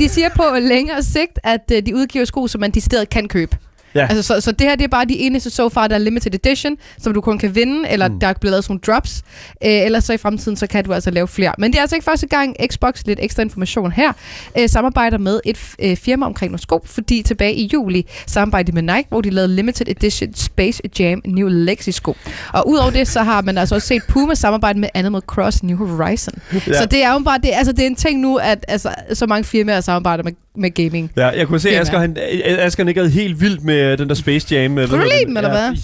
[0.00, 3.56] de siger på længere sigt, at øh, de udgiver sko, som man decideret kan købe.
[3.94, 4.06] Ja.
[4.06, 6.34] Altså, så, så det her det er bare de eneste so far, der er limited
[6.34, 8.20] edition, som du kun kan vinde, eller mm.
[8.20, 9.22] der er blevet lavet sådan nogle drops.
[9.64, 11.52] Øh, ellers så i fremtiden, så kan du altså lave flere.
[11.58, 14.12] Men det er altså ikke første gang, Xbox, lidt ekstra information her,
[14.58, 18.82] øh, samarbejder med et øh, firma omkring nogle sko, fordi tilbage i juli samarbejdede de
[18.82, 22.16] med Nike, hvor de lavede limited edition Space Jam New Lexi sko.
[22.52, 25.76] Og udover det, så har man altså også set Puma samarbejde med Animal Cross New
[25.76, 26.34] Horizon.
[26.52, 26.58] Ja.
[26.58, 29.26] Så det er jo bare, det, altså, det er en ting nu, at altså, så
[29.26, 31.10] mange firmaer samarbejder med, med gaming.
[31.16, 31.80] Ja, jeg kunne se, at.
[31.80, 34.74] Asger, han, Asger nikkede helt vildt med den der Space Jam.
[34.74, 35.76] Kunne du lide dem, eller hvad?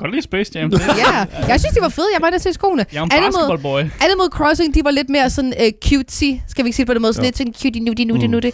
[0.00, 0.72] Godt lide Space Jam.
[0.72, 2.06] Ja, jeg synes, de var fede.
[2.14, 2.84] Jeg var nødt til skoene.
[2.92, 3.80] Jeg er en Animal, basketballboy.
[3.80, 6.94] Animal Crossing, de var lidt mere sådan uh, cutesy, skal vi ikke sige det på
[6.94, 7.28] den måde, sådan Jo.
[7.28, 8.30] lidt sådan cutie nutty nutty mm.
[8.32, 8.50] nutty,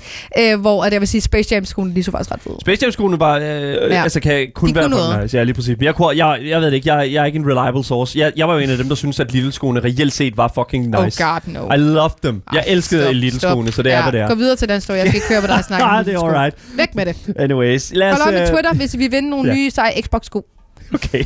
[0.55, 2.57] uh, hvor at jeg vil sige, Space Jam skoene, de så faktisk ret fede.
[2.61, 4.03] Space Jam-skoene var, øh, ja.
[4.03, 5.23] altså kan kun De være kunne for noget.
[5.23, 5.37] nice.
[5.37, 5.77] Ja, lige præcis.
[5.79, 8.19] Men jeg, kunne, jeg, jeg ved det ikke, jeg, jeg er ikke en reliable source.
[8.19, 10.53] Jeg, jeg var jo en af dem, der synes at lille skoene reelt set var
[10.55, 11.25] fucking nice.
[11.25, 11.75] Oh god, no.
[11.75, 12.43] I loved them.
[12.53, 13.51] Jeg Ej, elskede stop, lille stop.
[13.51, 14.29] skoene, så det er, ja, hvad det er.
[14.29, 14.97] Gå videre til den story.
[14.97, 16.55] Jeg skal ikke høre, hvad der er snakket Ah, om det er alright.
[16.77, 17.17] Væk med det.
[17.39, 18.19] Anyways, lad os...
[18.23, 20.47] Hold op med Twitter, hvis vi vil vinde nogle nye seje Xbox-sko.
[20.95, 21.25] Okay.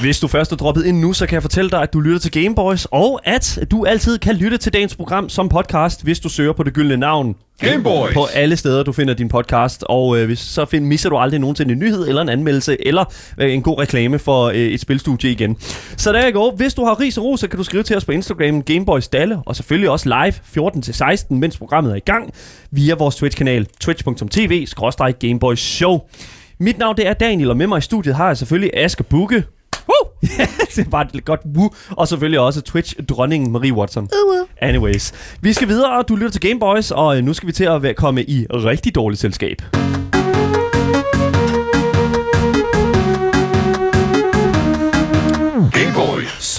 [0.00, 2.18] Hvis du først er droppet ind nu, så kan jeg fortælle dig, at du lytter
[2.18, 6.28] til Gameboys, og at du altid kan lytte til dagens program som podcast, hvis du
[6.28, 7.36] søger på det gyldne navn.
[7.60, 8.14] Gameboys.
[8.14, 11.40] På alle steder, du finder din podcast, og øh, hvis, så find, misser du aldrig
[11.40, 13.04] nogensinde en nyhed, eller en anmeldelse, eller
[13.38, 15.56] øh, en god reklame for øh, et spilstudie igen.
[15.96, 16.54] Så der går.
[16.56, 19.08] Hvis du har ris og ros, så kan du skrive til os på Instagram, Gameboys
[19.08, 22.34] Dalle, og selvfølgelig også live 14-16, mens programmet er i gang,
[22.70, 26.00] via vores Twitch-kanal, twitch.tv-gameboys show.
[26.58, 29.44] Mit navn det er Daniel, og med mig i studiet har jeg selvfølgelig Asger Bukke.
[29.88, 30.10] Woo!
[30.76, 31.70] det er bare et godt woo.
[31.90, 34.02] Og selvfølgelig også Twitch-dronningen Marie Watson.
[34.02, 34.39] Uh, uh.
[34.62, 37.64] Anyways, vi skal videre, og du lytter til Gameboys, og øh, nu skal vi til
[37.64, 39.62] at være- komme i rigtig dårligt selskab.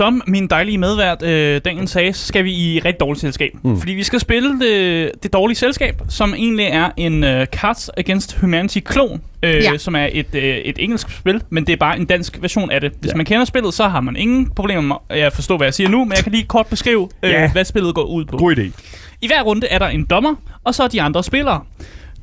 [0.02, 3.52] Som min dejlige medvært øh, Daniel sagde, så skal vi i rigtig dårligt selskab.
[3.64, 3.80] Mm.
[3.80, 8.38] Fordi vi skal spille det, det dårlige selskab, som egentlig er en øh, Cards Against
[8.40, 9.78] Humanity-klon, øh, Ja.
[9.78, 12.82] som er et, øh, et engelsk spil, men det er bare en dansk version af
[12.82, 12.92] det.
[13.00, 13.16] Hvis Ja.
[13.16, 16.06] man kender spillet, så har man ingen problemer med at forstå, hvad jeg siger nu,
[16.06, 17.52] men jeg kan lige kort beskrive, øh, Ja.
[17.52, 18.38] hvad spillet går ud på.
[18.38, 18.72] God idé.
[19.22, 21.62] I hver runde er der en dommer, og så er de andre spillere.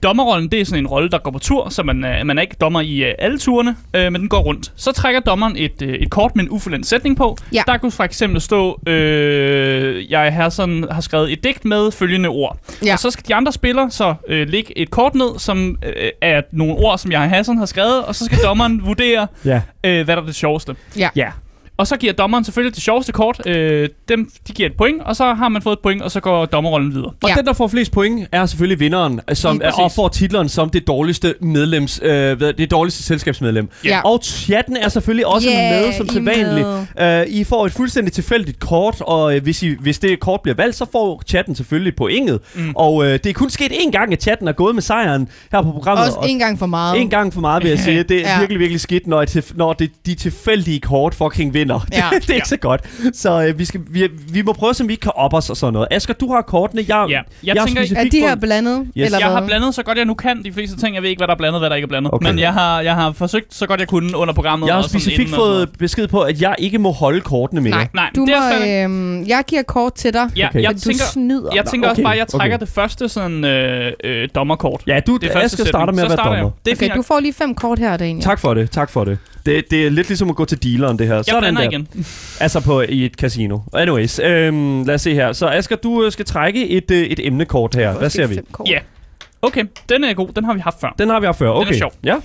[0.03, 2.43] Dommerrollen, det er sådan en rolle, der går på tur, så man, er- man er
[2.43, 4.73] ikke dommer i øh, alle turene, øh, men den går rundt.
[4.77, 7.37] Så trækker dommeren et, øh, et kort med en ufuldendt sætning på.
[7.53, 7.63] Ja.
[7.67, 12.29] Der kunne for eksempel stå, øh, jeg har, sådan, har skrevet et digt med følgende
[12.29, 12.59] ord.
[12.85, 12.93] Ja.
[12.93, 16.43] Og så skal de andre spillere så øh, lægge et kort ned, som øh, er
[16.53, 19.61] nogle ord, som jeg Hassan har skrevet, og så skal dommeren vurdere, Ja.
[19.85, 20.77] øh, hvad der er det sjoveste.
[20.99, 21.09] Ja.
[21.17, 21.31] Ja.
[21.79, 23.41] Og så giver dommeren selvfølgelig det sjoveste kort.
[23.47, 26.21] Øh, dem, de giver et point, og så har man fået et point, og så
[26.21, 27.13] går dommerrollen videre.
[27.23, 27.35] Og Ja.
[27.35, 30.71] den, der får flest point, er selvfølgelig vinderen, som Lige er, og får titlen som
[30.71, 33.69] det dårligste medlems, øh, det dårligste selskabsmedlem.
[33.85, 34.01] Ja.
[34.05, 36.67] Og chatten er selvfølgelig også Yeah, med som sædvanligt.
[37.29, 40.57] Uh, I får et fuldstændig tilfældigt kort, og øh, hvis, I, hvis det kort bliver
[40.57, 42.41] valgt, så får chatten selvfølgelig pointet.
[42.55, 42.73] Mm.
[42.77, 45.63] Og øh, det er kun sket én gang, at chatten er gået med sejren her
[45.63, 46.07] på programmet.
[46.07, 47.01] Også og en gang for meget.
[47.01, 48.03] en gang for meget, vil jeg sige.
[48.09, 48.39] Det er Ja.
[48.39, 51.68] virkelig, virkelig skidt, når, et, når det, de tilfældige kort fucking vinder.
[51.93, 52.05] Ja.
[52.15, 52.81] det, det er ikke så godt.
[53.13, 55.57] Så øh, vi, skal, vi, vi må prøve, om vi ikke kan op os og
[55.57, 55.89] sådan noget.
[55.91, 56.85] Asger, du har kortene.
[56.89, 57.21] Jeg, Ja.
[57.45, 58.81] Jeg jeg tænker, Er de her blandet?
[58.97, 59.05] Yes.
[59.07, 59.41] Eller Jeg hvad?
[59.41, 60.95] har blandet så godt jeg nu kan de fleste ting.
[60.95, 62.15] Jeg ved ikke, hvad der er blandet, hvad der ikke er blandet.
[62.15, 62.27] Okay.
[62.29, 64.67] Men jeg har, jeg har forsøgt så godt jeg kunne under programmet.
[64.67, 67.71] Jeg har specifikt fået besked på, at jeg ikke må holde kortene mere.
[67.71, 70.63] Nej, Nej, du det må, øhm, jeg giver kort til dig, Ja, Okay.
[70.63, 71.51] jeg men du tænker, snyder.
[71.55, 72.67] jeg tænker også bare, at jeg trækker okay.
[72.67, 74.83] det første sådan, øh, øh, dommerkort.
[74.87, 76.51] Ja, du, det første Asger starter med så at være starter dommer.
[76.65, 78.25] Det Okay, du får lige fem kort her, Daniel.
[78.25, 79.19] Tak for det, tak for det.
[79.49, 81.15] Det, det er lidt ligesom at gå til dealeren, det her.
[81.15, 81.71] Jeg Sådan blander der.
[81.71, 81.89] igen.
[82.41, 83.59] Altså på i et casino.
[83.75, 85.33] Anyways, øhm, lad os se her.
[85.33, 87.93] Så Asger, du øh, skal trække et, øh, et emnekort her.
[87.99, 88.39] Hvad ser vi?
[88.67, 88.79] Ja.
[89.43, 90.29] Okay, den er god.
[90.37, 90.95] Den har vi haft før.
[90.99, 91.47] Den har vi haft før.
[91.49, 91.75] er Okay.
[91.75, 91.93] sjov.
[92.05, 92.17] Ja.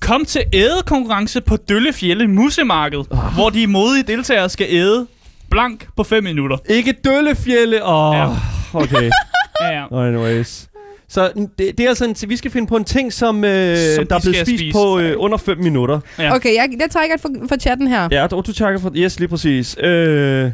[0.00, 3.34] Kom til ædekonkurrence på Døllefjælde Musemarked, Ah.
[3.34, 5.06] hvor de modige deltagere skal æde
[5.50, 6.56] blank på 5 minutter.
[6.70, 7.82] Ikke Døllefjælde.
[7.84, 8.28] Åh, Ja.
[8.74, 9.10] okay.
[9.60, 10.06] Ja, ja.
[10.08, 10.68] Anyways.
[11.08, 14.06] Så det, det er altså en, vi skal finde på en ting, som, øh, Som
[14.06, 14.72] der er blevet spist spise.
[14.72, 16.00] på øh, under 5 minutter.
[16.18, 16.34] Ja.
[16.34, 18.08] Okay, jeg, jeg trækker for, for chatten her.
[18.12, 18.92] Ja, du, du takker for...
[18.96, 19.76] Yes, lige præcis.
[19.82, 20.50] Øh,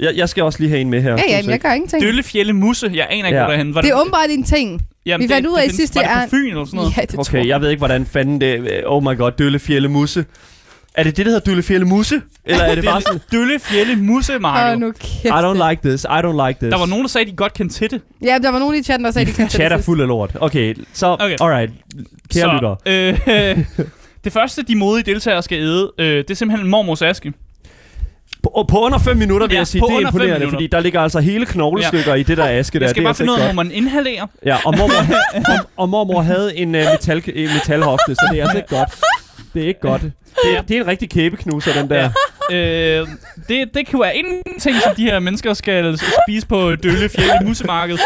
[0.00, 1.10] jeg, jeg skal også lige have en med her.
[1.12, 2.02] Ja, ja, men jeg gør ingenting.
[2.02, 2.90] Døllefjælde Musse.
[2.94, 3.42] Jeg aner ikke, Ja.
[3.42, 3.74] hvor der er henne.
[3.74, 4.80] Var Det er åbenbart en ting.
[5.06, 6.96] Jamen, vi fandt ud af i sidste, var det er- på Fyn eller sådan noget?
[6.96, 7.48] Ja, det tror Okay, jeg.
[7.48, 8.82] jeg ved ikke, hvordan fanden det...
[8.86, 10.24] Oh my god, Døllefjælde Musse.
[10.94, 12.22] Er det det, der hedder Døllefjælde Musse?
[12.44, 13.20] Eller er det bare sådan...
[13.32, 14.72] Døllefjælde Musemarked.
[14.74, 15.24] Åh, nu kæft.
[15.24, 16.70] I don't like this, I don't like this.
[16.72, 18.00] Der var nogen, der sagde, at de godt kendte til det.
[18.24, 20.30] Ja, der var nogen i chatten, der sagde, de kan Chat er fuld af lort.
[20.40, 21.06] Okay, så...
[21.06, 21.36] Okay.
[21.40, 21.70] Alright.
[22.34, 22.76] Kære lytter.
[22.86, 23.64] øh,
[24.24, 27.32] det første, de modige deltagere skal æde, øh, det er simpelthen mormors aske.
[28.42, 30.38] På, på under 5 minutter, vil Ja, jeg sige, på det er under fem imponerende,
[30.38, 30.56] minutter.
[30.56, 32.84] fordi der ligger altså hele knoglestykker i det der aske der.
[32.84, 34.26] Jeg skal det er bare altså finde ud af, hvor man inhalerer.
[34.46, 34.94] Ja, og mormor,
[35.58, 38.88] og, og mormor havde en uh, metal, metalhofte, så det er altså ikke godt.
[39.58, 40.02] Det er ikke godt.
[40.02, 42.10] Det er, det er en rigtig kæbeknuser, den der.
[42.52, 43.08] Øh,
[43.48, 44.24] det, det kan være en
[44.58, 47.98] ting, som de her mennesker skal spise på Dølle Fjælde Musemarked.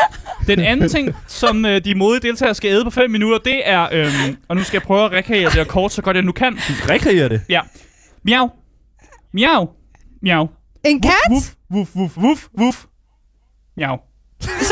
[0.47, 3.89] Den anden ting, som øh, de modige deltagere skal æde på 5 minutter, det er...
[3.93, 4.07] Øh,
[4.49, 6.55] og nu skal jeg prøve at rekreere det her kort, så godt jeg nu kan.
[6.59, 7.41] Rekreerer det.
[7.49, 7.61] Ja.
[8.25, 8.51] Miau.
[9.35, 9.69] Miau.
[10.23, 10.49] Miau.
[10.85, 11.13] En kat?
[11.31, 12.85] Wuf, wuf, wuf, wuf, wuf.
[13.77, 13.99] Miau.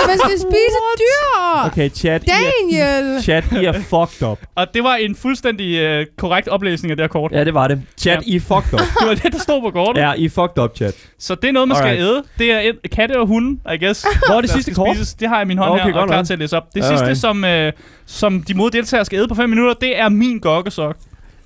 [0.01, 1.67] Så Så man skal spise dyr!
[1.67, 2.23] Okay, chat.
[2.25, 2.35] I er,
[2.71, 3.23] Daniel!
[3.23, 4.39] chat, I er fucked up.
[4.55, 7.33] Og det var en fuldstændig øh, korrekt oplæsning af det her kort.
[7.33, 7.83] Ja, det var det.
[7.99, 8.33] Chat, Ja.
[8.33, 8.81] I er fucked up.
[9.01, 10.03] Det var det, der stod på kortet.
[10.03, 10.95] Ja, I er fucked up, chat.
[11.19, 12.05] Så det er noget, man skal Alright.
[12.09, 12.23] æde.
[12.39, 14.07] Det er et, katte og hunde, I guess.
[14.29, 14.97] Hvor er det sidste skal kort?
[14.97, 15.15] Spises.
[15.15, 16.57] Det har jeg i min hånd Okay, her, og godt er klar til at læse
[16.57, 16.63] op.
[16.75, 16.99] Det Alright.
[17.09, 17.73] sidste, som, øh,
[18.07, 20.97] som de mod deltagere skal æde på 5 minutter, det er min gokkesok.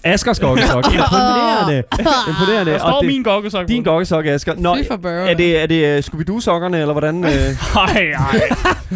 [0.05, 0.85] Askers gokkesok.
[0.95, 1.83] Imponerende.
[2.29, 2.73] Imponerende.
[2.73, 3.69] Der står Og det, min gokkesok.
[3.69, 4.55] din gokkesok, Asger.
[4.57, 7.15] Nå, er det, er det uh, Scooby-Doo-sokkerne, eller hvordan?
[7.17, 7.31] Uh...
[7.75, 8.41] Nej, nej.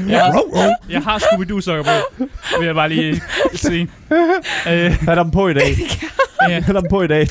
[0.09, 0.43] Jeg har,
[0.91, 2.25] jeg har Scooby-Doo-sokker på.
[2.59, 3.23] Vil jeg bare lige
[3.55, 3.89] sige.
[4.69, 5.77] Øh, Har dem på i dag?
[6.49, 6.61] ja.
[6.61, 7.29] Har dem på i dag?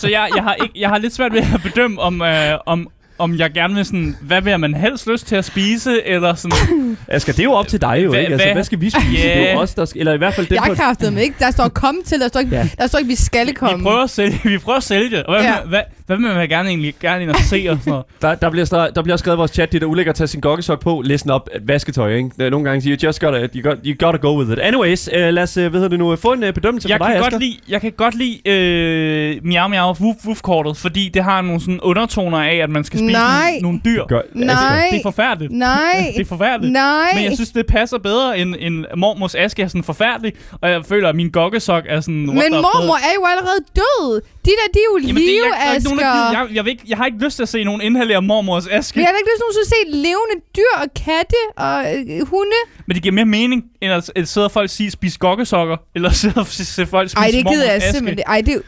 [0.00, 2.88] Så jeg, jeg, har ikke, jeg har lidt svært ved at bedømme, om, øh, om,
[3.18, 6.58] om jeg gerne vil sådan, hvad vil man helst lyst til at spise, eller sådan,
[7.08, 8.32] Asger, det er jo op til dig jo, Hva- ikke?
[8.32, 9.06] Altså, hvad- hvad skal vi spise?
[9.28, 9.38] Ja.
[9.38, 10.74] Det er jo os, der skal, eller i hvert fald den Jeg på...
[10.74, 11.36] kræftede mig ikke.
[11.38, 12.68] Der står kom til, der står ikke, Ja.
[12.78, 13.84] der står ikke vi skal vi komme.
[13.84, 15.22] prøver at sælge, vi prøver at sælge det.
[15.22, 15.54] Og hvad, Ja.
[15.68, 18.04] hvad, hvad vil man gerne egentlig gerne ind og se og sådan noget?
[18.22, 20.16] Der, der, bliver skrevet, der bliver skrevet i vores chat, det er da ulækkert at
[20.16, 22.30] tage sin gokkesok på, læse den op, vasketøj, ikke?
[22.38, 24.58] Der Nogle gange siger, you just gotta, you got, you gotta go with it.
[24.58, 27.04] Anyways, uh, lad os, uh, hvad hedder det nu, få en uh, bedømmelse Jeg fra
[27.06, 27.30] dig, kan, Asger.
[27.30, 31.40] godt lide, jeg kan godt lide øh, miau miau woof woof kortet, fordi det har
[31.42, 33.50] nogle sådan undertoner af, at man skal spise Nej.
[33.50, 34.04] nogle, nogle dyr.
[34.06, 34.88] Gør, Nej.
[34.90, 35.52] Det er forfærdeligt.
[35.52, 36.04] Nej.
[36.16, 36.72] Det er forfærdeligt.
[36.72, 37.14] Nej.
[37.14, 40.32] Men jeg synes, det passer bedre end, end mormors aske er sådan forfærdelig.
[40.60, 42.14] Og jeg føler, at min gokkesok er sådan...
[42.26, 44.20] Men mormor er jo allerede død.
[44.46, 45.52] De der, de er jo Jamen, jeg,
[46.00, 48.22] der er jeg, jeg, vil ikke, jeg har ikke lyst til at se nogen inhalere
[48.22, 49.00] mormors aske.
[49.00, 52.60] Jeg har ikke lyst til at se levende dyr og katte og øh, hunde.
[52.86, 56.10] Men det giver mere mening, end at, at sidde og folk sige, spise gokkesokker, eller
[56.22, 57.92] sidde og se folk spise Ej, det mormors gider jeg aske.
[57.92, 58.24] simpelthen.
[58.26, 58.58] Ej, det er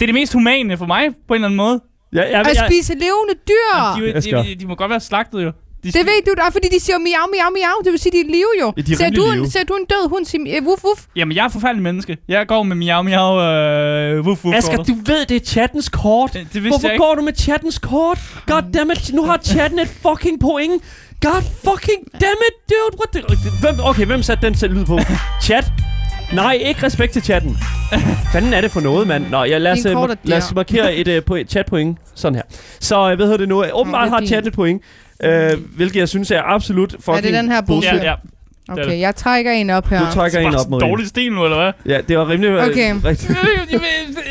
[0.00, 1.80] Det er det mest humane for mig, på en eller anden måde.
[2.14, 3.72] Ja, ja, at jeg, spise levende dyr.
[3.96, 4.42] De, de, Asger.
[4.42, 5.52] de, de, må godt være slagtet jo.
[5.84, 7.76] De, Det ved du da, fordi de siger miau, miau, miau.
[7.84, 8.72] Det vil sige, de er live jo.
[8.76, 9.50] Ja, de er ser, du en, live.
[9.50, 11.00] ser du en død hund sige øh, wuff, wuff?
[11.16, 12.16] Jamen, jeg er et forfærdelig menneske.
[12.28, 16.32] Jeg går med miau miau øh, woof woof Asger, du ved, det er chattens kort.
[16.32, 18.18] Det, det Hvorfor går du med chattens kort?
[18.46, 20.82] God damn it, nu har chatten et fucking point.
[21.20, 22.94] God fucking damn it, dude.
[22.98, 23.20] What the...
[23.60, 24.98] Hvem, okay, hvem satte den selv lyd på?
[25.42, 25.64] Chat?
[26.34, 27.56] Nej, ikke respekt til chatten.
[28.32, 29.24] Fanden er det for noget, mand?
[29.30, 31.98] Nå, ja, lad os, Din øh, er lad os markere et uh, po- chatpoint.
[32.14, 32.42] Sådan her.
[32.80, 33.64] Så, øh, hvad hedder det nu?
[33.72, 34.28] Åbenbart det er har fint.
[34.28, 34.82] chatten et point.
[35.24, 37.92] Øh, hvilket jeg synes er absolut fucking den her bullshit.
[37.94, 38.14] Ja, ja.
[38.68, 39.00] er Okay, det.
[39.00, 39.98] jeg trækker en op her.
[40.08, 40.88] Du trækker en op, Marie.
[40.88, 41.72] dårlig stil nu, eller hvad?
[41.94, 42.94] Ja, det var rimelig Okay.
[43.04, 43.30] rigtigt.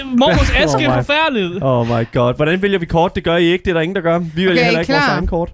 [0.06, 1.64] Mormors aske Oh er forfærdeligt.
[1.64, 2.36] Oh my god.
[2.36, 3.16] Hvordan vælger vi kort?
[3.16, 3.64] Det gør I ikke.
[3.64, 4.20] Det er der ingen, der gør.
[4.20, 5.16] Vi vælger Okay, heller ikke vores klar?
[5.16, 5.50] egen kort.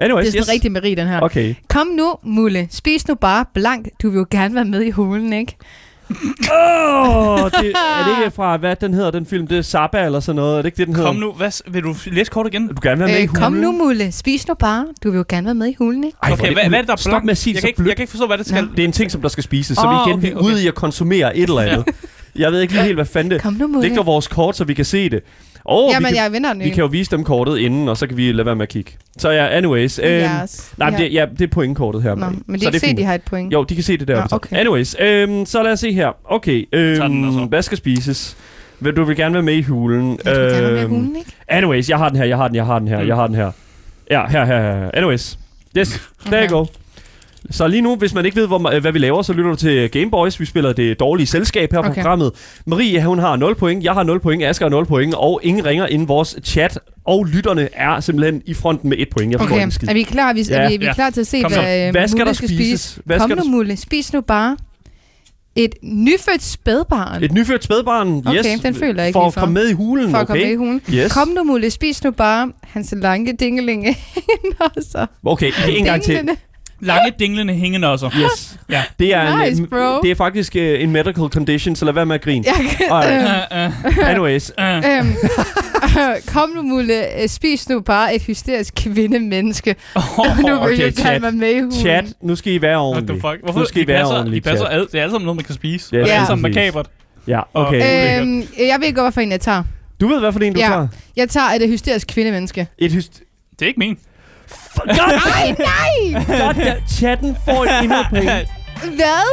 [0.00, 0.44] Anyways, Det er yes.
[0.46, 1.20] sådan rigtig Marie, den her.
[1.20, 1.54] Okay.
[1.68, 2.68] Kom nu, Mulle.
[2.70, 3.88] Spis nu bare blank.
[4.02, 5.56] Du vil jo gerne være med i hulen, ikke?
[6.52, 9.46] Åh, oh, det, er det ikke fra, hvad den hedder, den film?
[9.46, 10.52] Det er Zappa eller sådan noget.
[10.52, 11.08] Er det ikke det, den hedder?
[11.08, 12.68] Kom nu, hvad, vil du læse kort igen?
[12.68, 13.60] Du gerne være med i Øh, kom hulen.
[13.62, 14.12] nu, Mulle.
[14.12, 14.86] Spis nu bare.
[15.04, 16.16] Du vil jo gerne være med i hulen, ikke?
[16.22, 17.68] Ej, Okay, hvad, hvad er det, der er Stop med at sige jeg, kan så
[17.68, 18.64] ikke, jeg kan ikke forstå, hvad det skal.
[18.64, 18.70] Nå.
[18.76, 19.78] Det er en ting, som der skal spises.
[19.78, 20.64] Så Åh, vi igen okay, vi er ude okay.
[20.64, 21.84] i at konsumere et eller andet.
[22.36, 23.88] Jeg ved ikke lige helt, hvad fanden det Kom nu, Mulle.
[23.88, 25.22] Ligger vores kort, så vi kan se det.
[25.64, 27.96] Og Jamen, vi, kan, jeg vinder den vi kan jo vise dem kortet inden, og
[27.96, 28.92] så kan vi lade være med at kigge.
[29.18, 29.98] Så ja, anyways.
[30.02, 30.72] Øhm, yes.
[30.76, 32.14] Nej, det, ja, det er pointkortet her.
[32.14, 32.98] Nå, men de så kan ikke se, fint.
[32.98, 33.52] de har et point.
[33.52, 34.16] Jo, de kan se det der.
[34.16, 34.56] Nå, okay.
[34.56, 36.08] Anyways, øhm, så lad os se her.
[36.24, 37.46] Okay, den altså.
[37.48, 38.36] hvad skal spises?
[38.80, 40.18] Vil- Du vil gerne være med i hulen.
[40.24, 41.30] Jeg vil gerne være med i Øhm, hulen, ikke?
[41.48, 43.08] Anyways, jeg har den her, jeg har den, jeg har den her, Mm.
[43.08, 43.50] jeg har den her.
[44.10, 44.90] Ja, her, her, her.
[44.94, 45.38] Anyways.
[45.78, 46.66] Yes, there you go.
[47.50, 49.90] Så lige nu, hvis man ikke ved, hvor, hvad vi laver, så lytter du til
[49.90, 50.40] Game Boys.
[50.40, 51.94] Vi spiller det dårlige selskab her på Okay.
[52.02, 52.32] programmet.
[52.66, 55.64] Marie, hun har 0 point, jeg har 0 point, Asger har 0 point, og ingen
[55.66, 56.78] ringer inden vores chat.
[57.04, 59.32] Og lytterne er simpelthen i fronten med et point.
[59.32, 60.28] Jeg Okay, er vi klar?
[60.28, 60.56] Er vi, Ja.
[60.56, 60.94] er vi, er vi Ja.
[60.94, 62.98] klar til at se, Kom hvad, øh, Hvad skal der spises?
[63.04, 63.76] Hvad Kom skal nu, der Mulle.
[63.76, 64.56] Spis nu bare
[65.56, 67.22] et nyfødt spædbarn.
[67.22, 68.60] Et nyfødt spædbarn, Okay, yes.
[68.60, 70.32] den føler jeg ikke For at komme med i hulen, for at okay?
[70.32, 70.80] komme med i hulen.
[70.94, 71.12] Yes.
[71.12, 71.70] Kom nu, Mulle.
[71.70, 73.96] Spis nu bare hans lange dingelinge.
[74.92, 75.06] så.
[75.24, 76.28] Okay, en gang til.
[76.80, 78.10] Lange dinglende hængenosser.
[78.16, 78.58] Yes.
[78.70, 78.82] Ja.
[78.98, 80.00] Det er, Nice, en, bro.
[80.02, 82.44] det er faktisk uh, en medical condition, så lad være med at grine.
[82.46, 83.52] Jeg kan, Alright.
[83.52, 84.64] øh, Uh, uh, Anyways, uh.
[84.64, 85.12] Øhm,
[86.34, 87.04] kom nu, Mulle.
[87.28, 89.74] Spis nu bare et hysterisk kvindemenneske.
[89.96, 90.02] Oh,
[90.38, 91.06] nu vil okay, jeg chat.
[91.06, 93.36] gerne være med i chat, nu skal I være What the fuck?
[93.42, 93.60] Hvorfor?
[93.60, 94.80] Nu skal I de være passer, ordentlige, de passer chat.
[94.80, 95.88] ad, det er alle sammen noget, man kan spise.
[95.92, 96.86] Ja, det er alle sammen makabert.
[97.26, 98.20] Ja, okay.
[98.20, 99.62] Øh, Øhm, jeg ved ikke, hvorfor en jeg tager.
[100.00, 100.66] Du ved, hvad for en du ja.
[100.66, 100.88] tager?
[101.16, 102.66] Jeg tager et hysterisk kvindemenneske.
[102.78, 103.20] Et hyst...
[103.52, 103.98] Det er ikke min.
[104.74, 106.24] God, nej, nej!
[106.26, 107.70] God, chatten får et
[108.10, 108.48] point.
[108.96, 109.26] Hvad?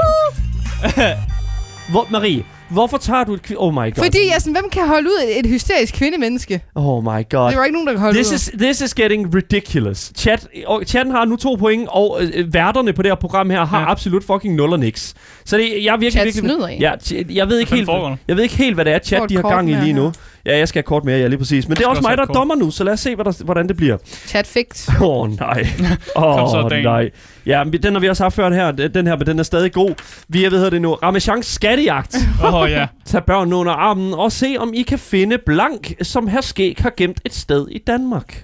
[1.91, 3.39] Hvor, Marie, hvorfor tager du et...
[3.51, 3.91] kvi- Oh my god.
[4.03, 6.61] Fordi jeg sådan, hvem kan holde ud et, et hysterisk kvindemenneske?
[6.76, 7.49] Oh my god.
[7.49, 8.34] Det var ikke nogen, der kan holde This ud.
[8.36, 10.11] is, this is getting ridiculous.
[10.18, 13.65] Chat, og chatten har nu to point, og øh, værterne på det her program her
[13.65, 13.91] har Ja.
[13.91, 15.13] absolut fucking nul og niks.
[15.45, 16.43] Så det, jeg er virkelig, Chat virkelig...
[16.51, 16.82] snyder en.
[16.82, 16.91] Ja,
[17.36, 19.41] jeg ved ikke helt, foregår jeg ved ikke helt, hvad det er, chat de har
[19.49, 20.03] gang i lige nu.
[20.03, 20.11] her.
[20.47, 21.67] Ja, jeg skal have kort mere, ja, lige præcis.
[21.67, 23.43] Men det er også mig, der er dommer nu, så lad os se, hvad der,
[23.43, 23.97] hvordan det bliver.
[24.03, 24.89] Chat fix.
[25.01, 25.67] Åh, oh, nej.
[26.15, 27.11] Åh, oh, nej.
[27.45, 28.71] Ja, men den har vi også haft før her.
[28.71, 29.91] Den her, men den er stadig god.
[30.27, 32.15] Vi er, hvad hedder det nu, Ramachans skattejagt.
[32.43, 32.87] Åh, oh, ja.
[33.05, 36.93] Tag børnene under armen og se, om I kan finde blank, som her skæg har
[36.97, 38.43] gemt et sted i Danmark.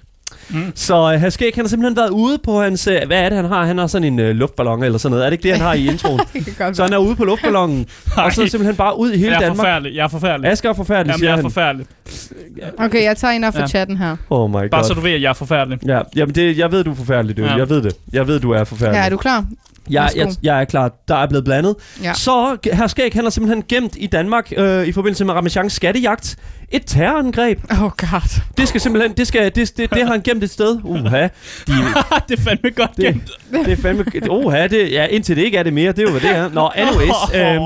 [0.50, 0.72] Mm.
[0.76, 2.88] Så øh, Haskæg, han har simpelthen været ude på hans...
[2.88, 3.66] Øh, hvad er det, han har?
[3.66, 5.26] Han har sådan en øh, luftballon eller sådan noget.
[5.26, 6.20] Er det ikke det, han har i introen?
[6.76, 7.86] Så han er ude på luftballonen,
[8.18, 8.48] og så Nej.
[8.50, 9.58] simpelthen bare ud i hele jeg er Danmark.
[9.58, 9.96] forfærdelig.
[9.96, 10.52] Jeg er forfærdelig.
[10.52, 11.52] Asger er forfærdelig, Jamen, siger jeg er han.
[11.52, 11.86] forfærdelig.
[12.78, 13.68] Okay, jeg tager en af fra Ja.
[13.68, 14.16] chatten her.
[14.30, 14.84] Oh my Bare god.
[14.84, 15.80] så du ved, at jeg er forfærdelig.
[15.88, 17.42] Ja, jamen det, jeg ved, du er forfærdelig, du.
[17.44, 17.56] Ja.
[17.56, 17.94] Jeg ved det.
[18.14, 18.98] Jeg ved, du er forfærdelig.
[18.98, 19.46] Ja, er du klar?
[19.90, 20.92] Jeg, jeg, jeg er klar.
[21.08, 21.76] Der er blevet blandet.
[22.04, 22.14] Ja.
[22.14, 26.36] Så her Skæg, han er simpelthen gemt i Danmark øh, i forbindelse med Ramachans skattejagt.
[26.70, 27.60] Et terrorangreb.
[27.72, 28.42] Oh god.
[28.58, 30.80] Det skal simpelthen, det, skal, det, det, det har han gemt et sted.
[30.84, 31.24] Uha.
[31.24, 31.30] De,
[32.30, 33.32] det er fandme godt det, gemt.
[33.52, 34.06] det er fandme...
[34.32, 35.92] Uha, det, ja, indtil det ikke er det mere.
[35.92, 36.50] Det er jo, hvad det er.
[36.50, 37.10] Nå, anyways.
[37.36, 37.60] Øh,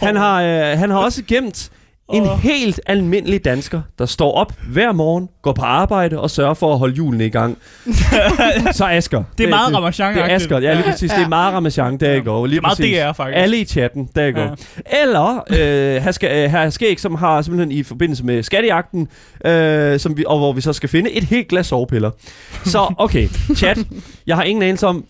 [0.00, 1.70] han, har, øh, han har også gemt
[2.12, 6.72] en helt almindelig dansker, der står op hver morgen, går på arbejde og sørger for
[6.72, 7.58] at holde hjulene i gang.
[8.72, 9.22] Så Asger.
[9.38, 11.10] Det er meget ramachan Det er Asger, ja lige præcis.
[11.10, 12.40] Det er meget Ramachan, der går.
[12.40, 12.98] Det Lige er meget præcis.
[12.98, 13.36] DR, faktisk.
[13.36, 14.56] Alle i chatten, der går.
[15.02, 19.08] Eller øh, her, skal, øh, her Skæg, som har simpelthen i forbindelse med skattejagten,
[19.44, 22.10] øh, som vi, og hvor vi så skal finde et helt glas sovepiller.
[22.64, 23.78] Så okay, chat.
[24.26, 25.04] Jeg har ingen anelse om,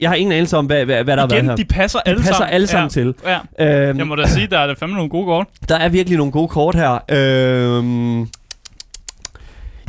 [0.00, 1.56] jeg har ingen anelse om, hvad, hvad, hvad der har været Igen, her.
[1.56, 2.54] de passer alle passer sammen.
[2.54, 3.02] alle sammen ja.
[3.02, 3.14] til.
[3.58, 3.88] Ja.
[3.88, 5.46] Øhm, Jeg må da sige, der er fandme nogle gode kort.
[5.68, 6.98] der er virkelig nogle gode kort her.
[7.08, 8.20] Øhm,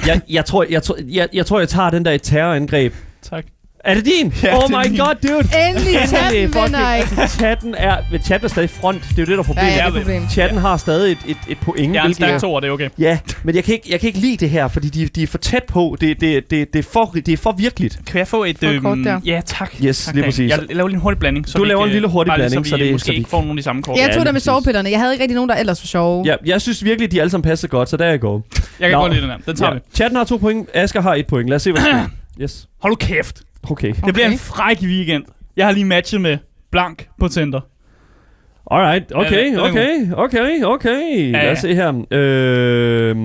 [0.07, 2.93] jeg, jeg, tror, jeg, tror, jeg, jeg tror, jeg tager den der et terrorangreb.
[3.21, 3.45] Tak.
[3.83, 4.33] Er det din?
[4.43, 4.97] Ja, oh det er my min.
[4.99, 5.67] god, dude.
[5.69, 7.07] Endelig, chatten vinder ikke.
[7.21, 9.01] altså, chatten er, men chatten er stadig front.
[9.09, 9.71] Det er jo det, der er Ja, problemet.
[9.77, 10.29] ja, det er problem.
[10.29, 11.95] Chatten har stadig et, et, et point.
[11.95, 12.89] Jeg er en stærk to, det er okay.
[12.99, 15.27] Ja, men jeg kan, ikke, jeg kan ikke lide det her, fordi de, de er
[15.27, 15.97] for tæt på.
[16.01, 17.99] Det, det, det, det, er, for, det er for virkeligt.
[18.07, 18.57] Kan jeg få et...
[18.59, 19.19] Få et kort der.
[19.25, 19.71] ja, tak.
[19.83, 20.49] Yes, tak, lige præcis.
[20.51, 21.49] Jeg laver lige en hurtig blanding.
[21.49, 23.05] Så Du laver ikke, en lille hurtig bare lige, blanding, så så vi det- måske
[23.05, 23.97] så ikke får nogle af de samme kort.
[23.97, 24.89] Jeg Ja, tog der med sovepillerne.
[24.91, 26.23] Jeg havde ikke rigtig nogen, der ellers var sjove.
[26.25, 28.43] Ja, jeg synes virkelig, de alle sammen passer godt, så der er jeg går.
[28.79, 29.37] Jeg kan godt lide den her.
[29.45, 29.79] Den tager vi.
[29.93, 31.49] Chatten har to point, Asger har et point.
[31.49, 31.81] Lad os se, hvad.
[32.41, 32.67] Yes.
[32.81, 33.41] Hold nu kæft.
[33.71, 33.93] Okay.
[34.05, 35.23] Det bliver en fræk weekend.
[35.57, 36.37] Jeg har lige matchet med
[36.71, 37.59] Blank på Tinder.
[38.71, 41.31] Alright, okay, okay, okay, okay.
[41.31, 42.03] Lad os se her.
[42.11, 43.15] Øh,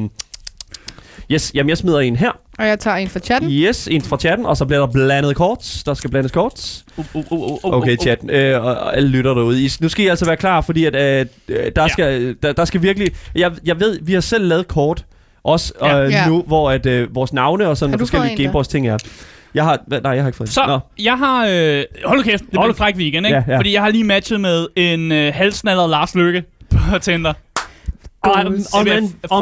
[1.32, 2.30] yes, jamen jeg smider en her.
[2.58, 3.50] Og jeg tager en fra chatten.
[3.50, 5.82] Yes, en fra chatten, og så bliver der blandet kort.
[5.86, 6.82] Der skal blandes kort.
[6.96, 8.02] Uh, uh, uh, uh, uh, Okay, uh, uh.
[8.02, 9.64] chatten, øh, og, og alle lytter derude.
[9.64, 11.26] I, nu skal I altså være klar, fordi at, øh,
[11.76, 11.88] der, Ja.
[11.88, 13.10] skal, der, der skal virkelig...
[13.34, 15.04] Jeg, jeg ved, vi har selv lavet kort,
[15.44, 16.04] også Ja.
[16.04, 16.28] øh, Ja.
[16.28, 18.44] nu, hvor at, øh, vores navne og sådan forskellige en der?
[18.44, 18.98] Gameboys ting er.
[19.54, 19.78] Jeg har...
[20.02, 20.48] Nej, jeg har ikke fået.
[20.48, 20.78] Så, Nå.
[21.04, 21.46] jeg har...
[21.50, 23.38] Øh, hold nu kæft, det bliver Hold- en fræk weekend, ikke?
[23.38, 23.56] Ja, ja.
[23.58, 27.32] Fordi jeg har lige matchet med en øh, halsnaller Lars Lykke på Tinder.
[28.22, 28.84] Og, og, man, og,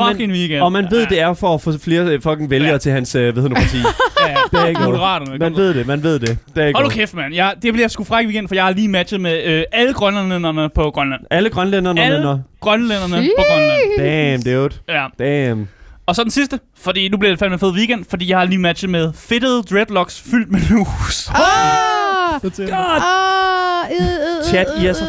[0.03, 0.61] man, fucking weekend.
[0.63, 2.79] og man ved, ja, det er for at få flere øh, fucking vælgere Ja.
[2.79, 3.77] til hans, øh, hvad hedder nu, parti.
[4.27, 4.37] Ja, ja.
[4.53, 4.81] Det er ikke.
[4.83, 5.39] Moderaterne.
[5.39, 6.39] Man ved det, man ved det.
[6.55, 7.35] det er ikke Hold nu kæft, mand.
[7.35, 10.69] Jeg, det bliver sgu fræk weekend, for jeg har lige matchet med øh, alle grønlænderne
[10.69, 11.21] på Grønland.
[11.31, 13.81] Alle grønlænderne, Alle når grønlænderne på Grønland.
[13.99, 14.75] Damn, dude.
[14.89, 15.07] Ja.
[15.19, 15.69] Damn.
[16.07, 18.45] Og så den sidste, fordi nu bliver det fandme en fed weekend, fordi jeg har
[18.45, 21.29] lige matchet med fedtede dreadlocks fyldt med lus.
[21.29, 22.41] Ah!
[22.43, 22.61] God.
[23.03, 23.91] Ah!
[24.01, 25.05] øh, øh, øh, Chat, I er så,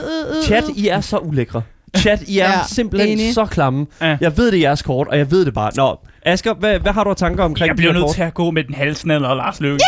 [0.46, 0.64] chat.
[0.76, 1.62] I er så ulækre.
[1.98, 3.34] Chat, I er Ja, simpelthen enig.
[3.34, 3.86] så klamme.
[4.02, 4.18] Ja.
[4.22, 5.72] Jeg ved det er jeres kort, og jeg ved det bare.
[5.76, 5.96] Nå,
[6.26, 8.64] Asger, hvad, hvad har du af tanker omkring Jeg bliver nødt til at gå med
[8.64, 9.84] den halsnaller og Lars Løkke.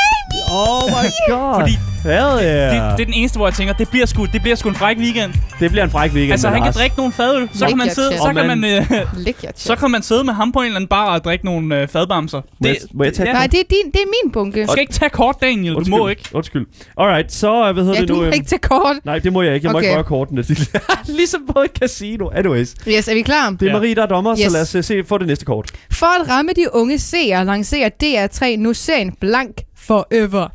[0.52, 1.60] Oh my god.
[1.60, 1.72] Fordi
[2.04, 2.74] Hell yeah.
[2.74, 4.76] det, det, er den eneste, hvor jeg tænker, det bliver sgu, det bliver sgu en
[4.76, 5.34] fræk weekend.
[5.60, 6.32] det bliver en fræk weekend.
[6.32, 8.92] altså, han kan drikke nogle fadøl, så kan man sidde, så kan man- øh,
[9.26, 11.82] Læk så kan man sidde med ham på en eller anden bar og drikke nogle
[11.82, 12.42] øh, fadbamser.
[12.62, 14.66] Må jeg- må jeg tage Nej, det er, din, det er min bunke.
[14.66, 15.74] Du skal ikke tage kort, Daniel.
[15.74, 15.98] Du Undskyld.
[15.98, 16.24] må ikke.
[16.34, 16.66] Undskyld.
[16.98, 18.20] Alright, så øh, hvad hedder Ja, det du nu?
[18.20, 18.96] må øhm, ikke til kort.
[19.06, 19.66] Nej, det må jeg ikke.
[19.66, 19.88] Jeg må Okay.
[19.88, 20.44] ikke røre kortene.
[21.18, 22.30] ligesom på et casino.
[22.36, 22.76] Anyways.
[22.88, 23.50] Yes, er vi klar?
[23.50, 23.74] Det er Ja.
[23.78, 24.46] Marie, der er dommer, Yes.
[24.46, 25.72] så lad os øh, se få det næste kort.
[25.92, 30.48] For at ramme de unge seere, lancerer DR3 nu serien Blank Forever.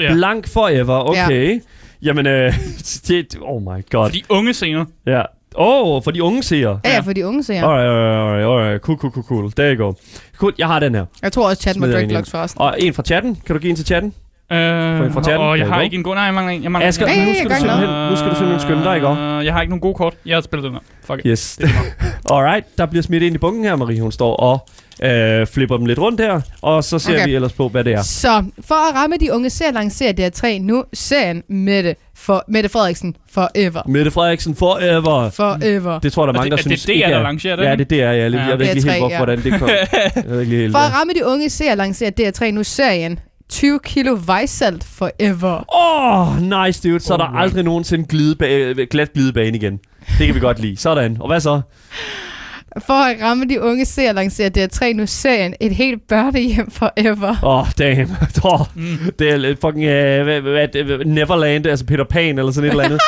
[0.00, 0.12] Ja.
[0.14, 1.60] Blank forever, okay.
[2.02, 2.54] Jamen, øh,
[3.08, 4.08] det, oh my god.
[4.10, 4.84] For de unge scener.
[5.06, 5.22] Ja.
[5.56, 6.80] Åh, oh, for de unge seere.
[6.84, 7.64] Ja, ja, for de unge seere.
[7.64, 8.82] Alright, alright, alright.
[8.82, 9.52] Cool, cool, cool, cool.
[9.52, 9.92] There you go.
[10.36, 11.04] Cool, jeg har den her.
[11.22, 12.16] Jeg tror også, chat må Smider drikke en ind.
[12.16, 12.60] locks forresten.
[12.60, 13.34] Og en fra chatten.
[13.46, 14.14] Kan du give en til chatten?
[14.52, 15.46] Øh, fra chatten?
[15.46, 16.14] og jeg har ikke en god...
[16.14, 16.62] Nej, jeg mangler en.
[16.62, 17.18] Jeg mangler Asger, en.
[17.28, 19.22] Nu skal, du simpelthen, nu skal du simpelthen skynde dig, ikke også?
[19.22, 20.14] Øh, Jeg har ikke nogen gode kort.
[20.26, 20.80] Jeg har spillet den her.
[21.04, 21.24] Fuck it.
[21.26, 21.58] Yes.
[22.32, 24.00] Alright, der bliver smidt ind i bunken her, Marie.
[24.00, 24.68] Hun står og
[25.02, 26.40] øh, flipper dem lidt rundt her.
[26.62, 27.26] Og så ser Okay.
[27.26, 28.02] vi ellers på, hvad det er.
[28.02, 33.16] Så for at ramme de unge seere, lancerer DR3 nu serien Mette, for, Mette Frederiksen
[33.32, 33.82] Forever.
[33.88, 35.30] Mette Frederiksen forever.
[35.30, 35.98] Forever.
[36.00, 37.22] Det tror jeg, der er mange, der det- er synes det DR, ikke der er.
[37.22, 37.84] lancerer det, Ja, ikke?
[37.84, 38.22] det er DR, ja.
[38.22, 38.40] Jeg, Ja.
[38.40, 39.16] jeg ved ikke DR3, helt, hvor, ja.
[39.16, 39.68] hvordan det kom.
[40.16, 43.18] Jeg ved ikke helt, For at ramme de unge seere, lancerer DR3 nu serien
[43.50, 45.64] 20 kilo vejsalt Forever.
[45.76, 47.00] Åh, oh, nice dude.
[47.00, 47.42] Så er der Alright.
[47.42, 49.78] aldrig nogensinde glideba- glat glidebane igen.
[50.18, 50.76] Det kan vi godt lide.
[50.76, 51.16] Sådan.
[51.20, 51.60] Og hvad så?
[52.86, 57.34] For at ramme de unge seere, lancerer DR3 nu serien Et helt børnehjem Forever.
[57.42, 58.10] Åh, oh, damn.
[58.44, 58.98] Oh, Mm.
[59.18, 63.00] det er lidt fucking uh, Neverland, altså Peter Pan eller sådan et eller andet.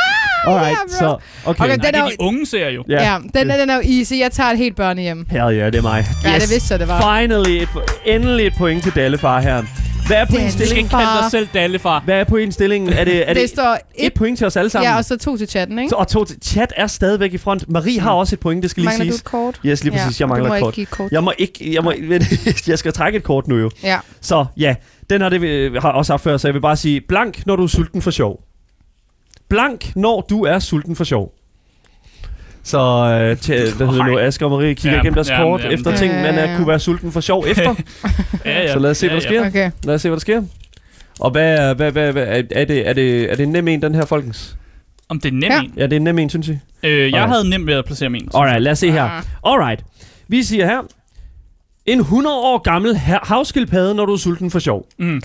[0.47, 0.89] Alright, Ja, bro.
[0.99, 1.07] så
[1.45, 1.65] okay.
[1.65, 2.85] Okay, Nej, den det er er jo- de unge serier jo.
[2.89, 4.13] Ja, ja den, er, den er jo easy.
[4.15, 5.27] Jeg tager et helt børnehjem.
[5.31, 6.05] Hell yeah, det er mig.
[6.25, 7.19] Ja, det vidste jeg, det var.
[7.19, 7.69] Finally, et,
[8.07, 9.63] endelig et point til Dallefar her.
[10.13, 10.25] Hvad er
[10.59, 12.01] Du skal ikke dig selv Dalle, far.
[12.01, 12.93] Hvad er pointstillingen?
[12.93, 14.91] Er det, er Det det står et et, point til os alle sammen?
[14.91, 15.89] ja, og så to til chatten, ikke?
[15.91, 16.37] Så- og to til.
[16.43, 17.69] Chat er stadigvæk i front.
[17.69, 19.19] Marie har også et point, det skal lige Mangler du siges.
[19.21, 19.61] et kort?
[19.67, 20.21] Yes, lige præcis.
[20.21, 20.75] Jeg og mangler du må et ikke kort.
[20.75, 21.13] give et kort.
[21.13, 21.75] Jeg må ikke...
[21.75, 21.93] Jeg, må,
[22.67, 23.71] jeg skal trække et kort nu jo.
[23.83, 23.99] Ja.
[24.21, 24.75] Så ja,
[25.11, 27.57] den har, det, øh, har også haft før, så jeg vil bare sige blank, når
[27.57, 28.41] du er sulten for sjov.
[29.49, 31.33] Blank, når du er sulten for sjov.
[32.65, 35.65] Så øh, til, hvad hedder nu, Asger og Marie kigger Ja, igennem deres ja, kort
[35.65, 35.69] ja.
[35.69, 37.75] efter Ja, ting, ja, man er, kunne være sulten for sjov efter.
[38.45, 38.73] Ja, ja.
[38.73, 39.47] Så lad os se, hvad der sker.
[39.47, 39.71] Okay.
[39.85, 40.43] Lad os se, hvad der sker.
[41.21, 43.69] Og hvad, er- hvad, hvad, hvad er, er, det, er, det, er det en nem
[43.69, 44.57] en, den her, folkens?
[45.09, 45.61] Om det er nemt Ja.
[45.63, 45.73] en.
[45.77, 46.53] Ja, det er nem en, synes I?
[46.83, 47.29] Øh, jeg Alright.
[47.31, 48.29] havde nemt ved at placere min.
[48.35, 49.03] Alright, lad os se her.
[49.03, 49.23] Ah.
[49.47, 49.85] Alright.
[50.29, 50.81] Vi siger her,
[51.87, 54.87] en 100 år gammel ha- havskildpadde, når du er sulten for sjov.
[54.99, 55.21] Mm.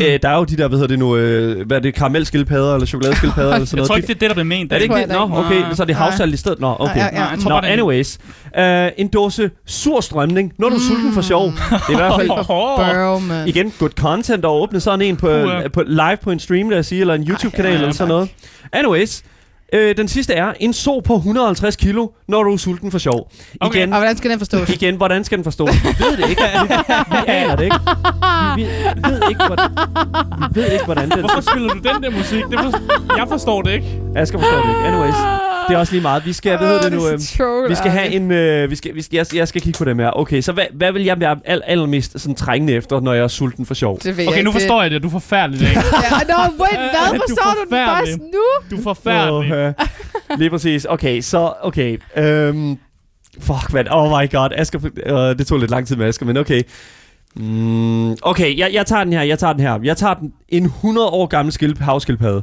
[0.00, 2.74] Øh, der er jo de der, hvad hedder det nu, øh, hvad er det, karamellskildpadder
[2.74, 3.88] eller chokoladeskildpadder eller sådan Jeg noget.
[3.88, 4.72] tror De- ikke, det er det, der blev ment.
[4.72, 5.18] Er det tror ikke det?
[5.18, 6.60] jeg Nå, okay, så er det havsalt i stedet.
[6.60, 6.96] Nå, okay.
[6.96, 8.18] Ja, ja, Nej, jeg tror Nå, anyways.
[8.58, 8.62] Uh,
[8.96, 11.46] en dåse sur strømning, når du er sulten for sjov.
[11.46, 12.30] Det er i hvert fald,
[13.28, 13.48] man.
[13.48, 15.68] igen, good content at åbne sådan en på, Puha.
[15.68, 18.28] på live på en stream, lad os sige, eller en YouTube-kanal ja, eller sådan noget.
[18.72, 19.22] Anyways.
[19.74, 23.30] Øh, den sidste er en so på 150 kilo, når du er sulten for sjov.
[23.60, 23.78] Okay.
[23.78, 24.68] Igen, Og hvordan skal den forstås?
[24.68, 25.70] igen, hvordan skal den forstås?
[25.82, 26.42] Vi ved det ikke.
[27.10, 27.76] Vi, aner det ikke.
[28.56, 28.62] Vi,
[28.96, 29.70] vi ved ikke, hvordan,
[30.54, 32.44] vi ved ikke, hvordan den Hvorfor spiller du den der musik?
[32.50, 33.16] Det for...
[33.16, 33.86] Jeg forstår det ikke.
[34.16, 34.80] Asger forstår det ikke.
[34.88, 35.14] Anyways,
[35.72, 36.26] det er også lige meget.
[36.26, 37.08] Vi skal, hvad hedder det nu?
[37.08, 38.30] Øhm, Vi skal have en...
[38.30, 40.10] Øh, vi skal, vi skal, jeg, jeg skal kigge på dem her.
[40.18, 43.28] Okay, så hvad, hvad vil jeg være al, allermest sådan trængende efter, når jeg er
[43.28, 43.98] sulten for sjov?
[43.98, 45.02] Det ved Okay, jeg nu forstår jeg det.
[45.02, 45.80] Du er forfærdelig, ikke?
[46.02, 48.42] Ja, no, wait, hvad Du forstår du den først nu?
[48.70, 49.52] Du er forfærdelig.
[49.52, 49.72] Øh,
[50.38, 50.86] lige præcis.
[50.90, 51.52] Okay, så...
[51.62, 51.98] Okay.
[52.16, 52.78] Øhm,
[53.40, 53.86] fuck, man.
[53.90, 54.48] Oh my god.
[54.56, 56.62] Asger, øh, det tog lidt lang tid med Asger, men okay.
[57.36, 59.22] Mm, okay, jeg, jeg tager den her.
[59.22, 59.78] Jeg tager den her.
[59.84, 62.42] Jeg tager den en 100 år gammel skilp, havskildpadde.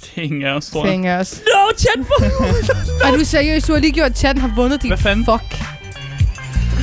[0.00, 0.92] Det er ingen af os, tror jeg.
[0.92, 1.42] Fingers.
[1.54, 2.24] No, chat for...
[3.12, 3.62] Er du seriøs?
[3.64, 5.24] Du har lige gjort, at chatten har vundet din Hvad fanden?
[5.24, 5.62] fuck.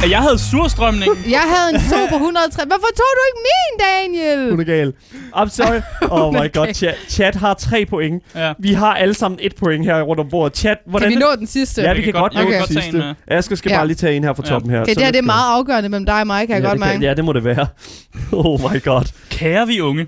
[0.04, 1.12] Ja, Jeg havde surstrømning.
[1.30, 2.64] Jeg havde en på 103.
[2.66, 4.50] Hvorfor tog du ikke min, Daniel?
[4.52, 4.94] Hun er gal.
[5.36, 5.82] I'm sorry.
[6.12, 6.50] Oh my Okay.
[6.54, 8.24] god, chat, chat har tre point.
[8.36, 8.54] Ja.
[8.60, 10.58] Vi har alle sammen et point her rundt om bordet.
[10.58, 11.10] Chat, hvordan...
[11.10, 11.82] Kan vi nå den sidste?
[11.82, 13.16] Ja, Jeg vi kan kan godt nå jeg den kan godt tage sidste.
[13.28, 13.78] Asger skal Ja.
[13.78, 14.50] bare lige tage en her fra Ja.
[14.50, 14.82] toppen her.
[14.82, 16.68] Okay, Så det her det er meget afgørende mellem dig og mig, kan jeg ja,
[16.70, 17.06] godt det mærke.
[17.06, 17.68] Ja, det må det være.
[18.32, 19.12] Oh my god.
[19.30, 20.06] Kære vi unge,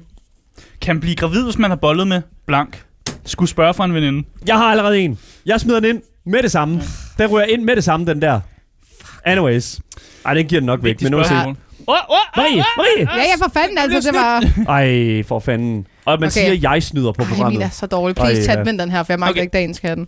[0.81, 2.83] kan blive gravid, hvis man har bollet med blank.
[3.27, 4.27] Skulle spørge for en veninde.
[4.47, 5.19] Jeg har allerede en.
[5.45, 6.81] Jeg smider den ind med det samme.
[7.17, 8.39] Den ryger ind med det samme, den der.
[9.25, 9.79] Anyways.
[10.25, 11.01] Ej, den giver den nok væk.
[11.01, 11.55] Men nu spørgsmål.
[11.89, 13.07] Åh, åh, Marie, Marie!
[13.17, 14.43] Ja, ja, for fanden altså, det var...
[14.73, 15.87] Ej, for fanden.
[16.05, 16.29] Og man Okay.
[16.41, 17.63] siger, at jeg snyder på Ej, min programmet.
[17.63, 18.15] er så dårlig.
[18.15, 18.63] Please, ja.
[18.63, 19.41] vind den her, for jeg magter Okay.
[19.41, 20.07] ikke dagens katten.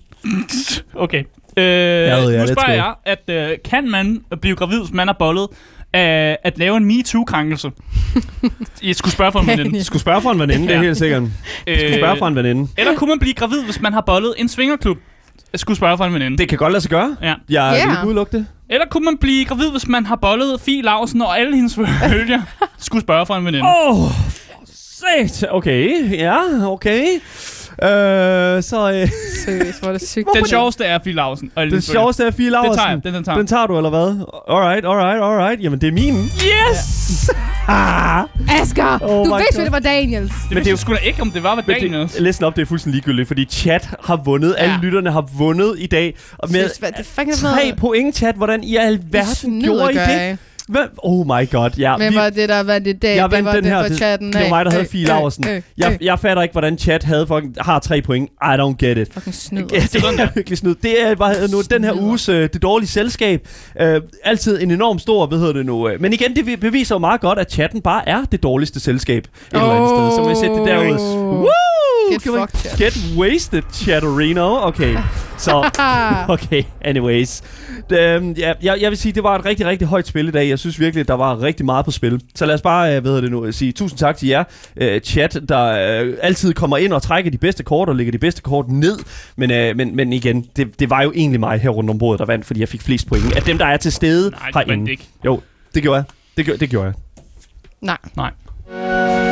[0.95, 1.23] Okay.
[1.57, 5.15] Øh, ved, ja, nu spørger jeg, at øh, kan man blive gravid, hvis man har
[5.19, 5.47] bollet,
[5.93, 7.71] af at lave en MeToo-krænkelse?
[8.83, 9.83] Jeg skulle spørge for en veninde.
[9.83, 11.23] Skulle spørge for en veninde, det er helt sikkert.
[11.67, 12.67] Skulle spørge for en veninde.
[12.77, 14.97] Eller kunne man blive gravid, hvis man har bollet en svingerklub?
[15.53, 16.37] Jeg skulle spørge for en veninde.
[16.37, 17.15] Det kan godt lade sig gøre.
[17.21, 17.27] Ja.
[17.27, 17.85] Jeg Ja.
[17.85, 18.47] vil ikke udelukke det.
[18.69, 22.41] Eller kunne man blive gravid, hvis man har bollet Fie Lausen og alle hendes følger?
[22.77, 23.65] skulle spørge for en veninde.
[23.67, 24.11] Åh, oh,
[24.65, 25.45] sat.
[25.51, 26.37] Okay, ja,
[26.67, 27.05] okay.
[27.83, 29.09] Øh, så øh,
[29.45, 30.27] Seriøst, hvor er det sygt.
[30.37, 32.75] Den sjoveste er Fie Lausen og den sjoveste er Fie Den Laursen.
[32.77, 32.99] tager.
[32.99, 33.37] Den, den tager.
[33.37, 34.25] Den tager du, eller hvad?
[34.49, 35.63] Alright, alright, alright.
[35.63, 36.15] Jamen, det er min.
[36.25, 37.29] Yes!
[37.67, 38.23] ah,
[38.61, 40.31] Asger, Oh du vidste, det var Daniels.
[40.49, 42.07] det vidste jeg sgu da ikke, om det var, men er.
[42.07, 44.55] det, listen op, det er fuldstændig ligegyldigt, fordi chat har vundet.
[44.57, 44.63] Ja.
[44.63, 44.79] Alle Ja.
[44.81, 46.15] lytterne har vundet i dag.
[46.37, 47.75] Og med Seriøst, hvad det fucking er tre noget?
[47.77, 48.35] point, chat.
[48.35, 50.37] Hvordan i alverden gjorde I det?
[50.69, 50.83] Hvad?
[50.97, 51.97] Oh my god, ja.
[51.97, 53.15] Hvem var det, der vandt i dag?
[53.15, 53.81] Jeg det vandt var den det her.
[53.81, 54.27] for Det- chatten.
[54.33, 54.49] det var af.
[54.49, 55.01] mig, der havde Øh, Fie
[55.49, 56.05] øh, øh, Jeg, øh.
[56.05, 58.29] jeg fatter ikke, hvordan chat havde fucking, har tre point.
[58.29, 59.13] I don't get it.
[59.13, 59.61] Fucking snyd.
[59.73, 60.75] Ja, det er virkelig snyd.
[60.83, 63.47] Det er bare nu, den her uges øh, det dårlige selskab.
[63.81, 65.89] Øh, altid en enorm stor, hvad hedder det nu.
[65.89, 66.01] Øh.
[66.01, 69.23] Men igen, det beviser jo meget godt, at chatten bare er det dårligste selskab.
[69.23, 70.11] Et eller andet sted.
[70.17, 70.99] Så må jeg sætte det derud.
[71.17, 71.39] Oh.
[71.39, 71.49] Woo!
[72.11, 72.77] Get man- fucked, chat.
[72.93, 74.67] Get wasted, Chatterino.
[74.67, 74.97] Okay.
[75.37, 75.69] Så,
[76.29, 77.41] okay, anyways.
[77.91, 80.49] Øhm, ja, jeg, jeg vil sige, det var et rigtig, rigtig højt spil i dag.
[80.49, 82.21] Jeg synes virkelig, at der var rigtig meget på spil.
[82.35, 84.43] Så lad os bare, øh, hvad hedder det nu, sige tusind tak til jer,
[84.77, 88.17] øh, chat, der øh, altid kommer ind og trækker de bedste kort og lægger de
[88.17, 88.99] bedste kort ned.
[89.35, 92.19] Men, øh, men, men igen, det, det var jo egentlig mig her rundt om bordet,
[92.19, 93.35] der vandt, fordi jeg fik flest point.
[93.35, 94.91] Af dem, der er til stede Nej, herinde.
[94.91, 95.07] ikke.
[95.25, 95.41] Jo,
[95.75, 96.03] det gjorde jeg.
[96.37, 96.93] Det, gjorde, det gjorde jeg.
[97.81, 97.97] Nej.
[98.15, 99.28] Nej.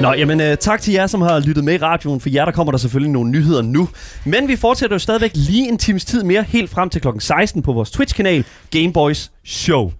[0.00, 2.20] Nå, jamen øh, tak til jer, som har lyttet med i radioen.
[2.20, 3.88] For jer, der kommer der selvfølgelig nogle nyheder nu.
[4.24, 7.62] Men vi fortsætter jo stadigvæk lige en times tid mere, helt frem til klokken 16
[7.62, 9.92] på vores Twitch-kanal, Gameboys Show.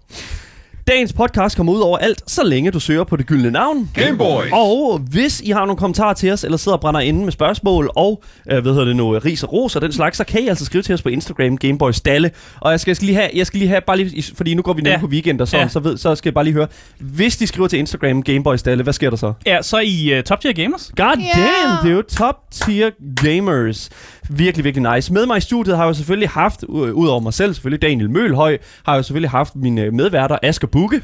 [0.91, 3.91] Dagens podcast kommer ud over alt, så længe du søger på det gyldne navn.
[3.95, 4.51] Gameboys.
[4.53, 7.91] Og hvis I har nogle kommentarer til os, eller sidder og brænder inde med spørgsmål,
[7.97, 10.49] og øh, hvad hedder det nu, ris og ros og den slags, så kan I
[10.49, 12.30] altså skrive til os på Instagram, Gameboys Dalle.
[12.61, 14.62] Og jeg skal, jeg skal lige have, jeg skal lige have bare lige, fordi nu
[14.62, 14.99] går vi ned Ja.
[14.99, 15.68] på weekend, og så, Ja.
[15.68, 16.66] så, ved, så skal jeg bare lige høre,
[16.99, 19.32] hvis de skriver til Instagram, Gameboys Dalle, hvad sker der så?
[19.47, 20.91] Ja, så er I uh, Top Tier Gamers.
[20.97, 21.41] God Ja.
[21.41, 22.91] damn, det er jo top tier
[23.24, 23.91] gamers.
[24.33, 25.12] Virkelig, virkelig nice.
[25.12, 28.11] Med mig i studiet har jeg jo selvfølgelig haft, u- udover mig selv selvfølgelig, Daniel
[28.11, 31.01] Mølhøj, har jeg jo selvfølgelig haft mine medværter, Asger Bukke.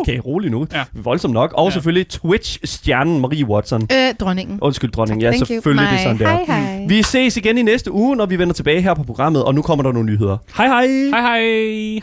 [0.00, 0.66] Okay, rolig nu.
[0.72, 0.78] Ja.
[0.78, 0.84] Ja.
[0.92, 1.52] Voldsomt nok.
[1.54, 1.68] Og Ja.
[1.68, 1.70] ja.
[1.70, 3.82] selvfølgelig Twitch-stjernen Marie Watson.
[3.92, 4.58] Øh, dronningen.
[4.62, 5.22] Undskyld, dronning.
[5.22, 5.46] Ja, Thank you.
[5.46, 6.28] selvfølgelig det er sådan der.
[6.28, 6.84] Hej, hej.
[6.88, 9.62] Vi ses igen i næste uge, når vi vender tilbage her på programmet, og nu
[9.62, 10.36] kommer der nogle nyheder.
[10.56, 10.86] Hej hej!
[10.86, 12.00] Hej hej.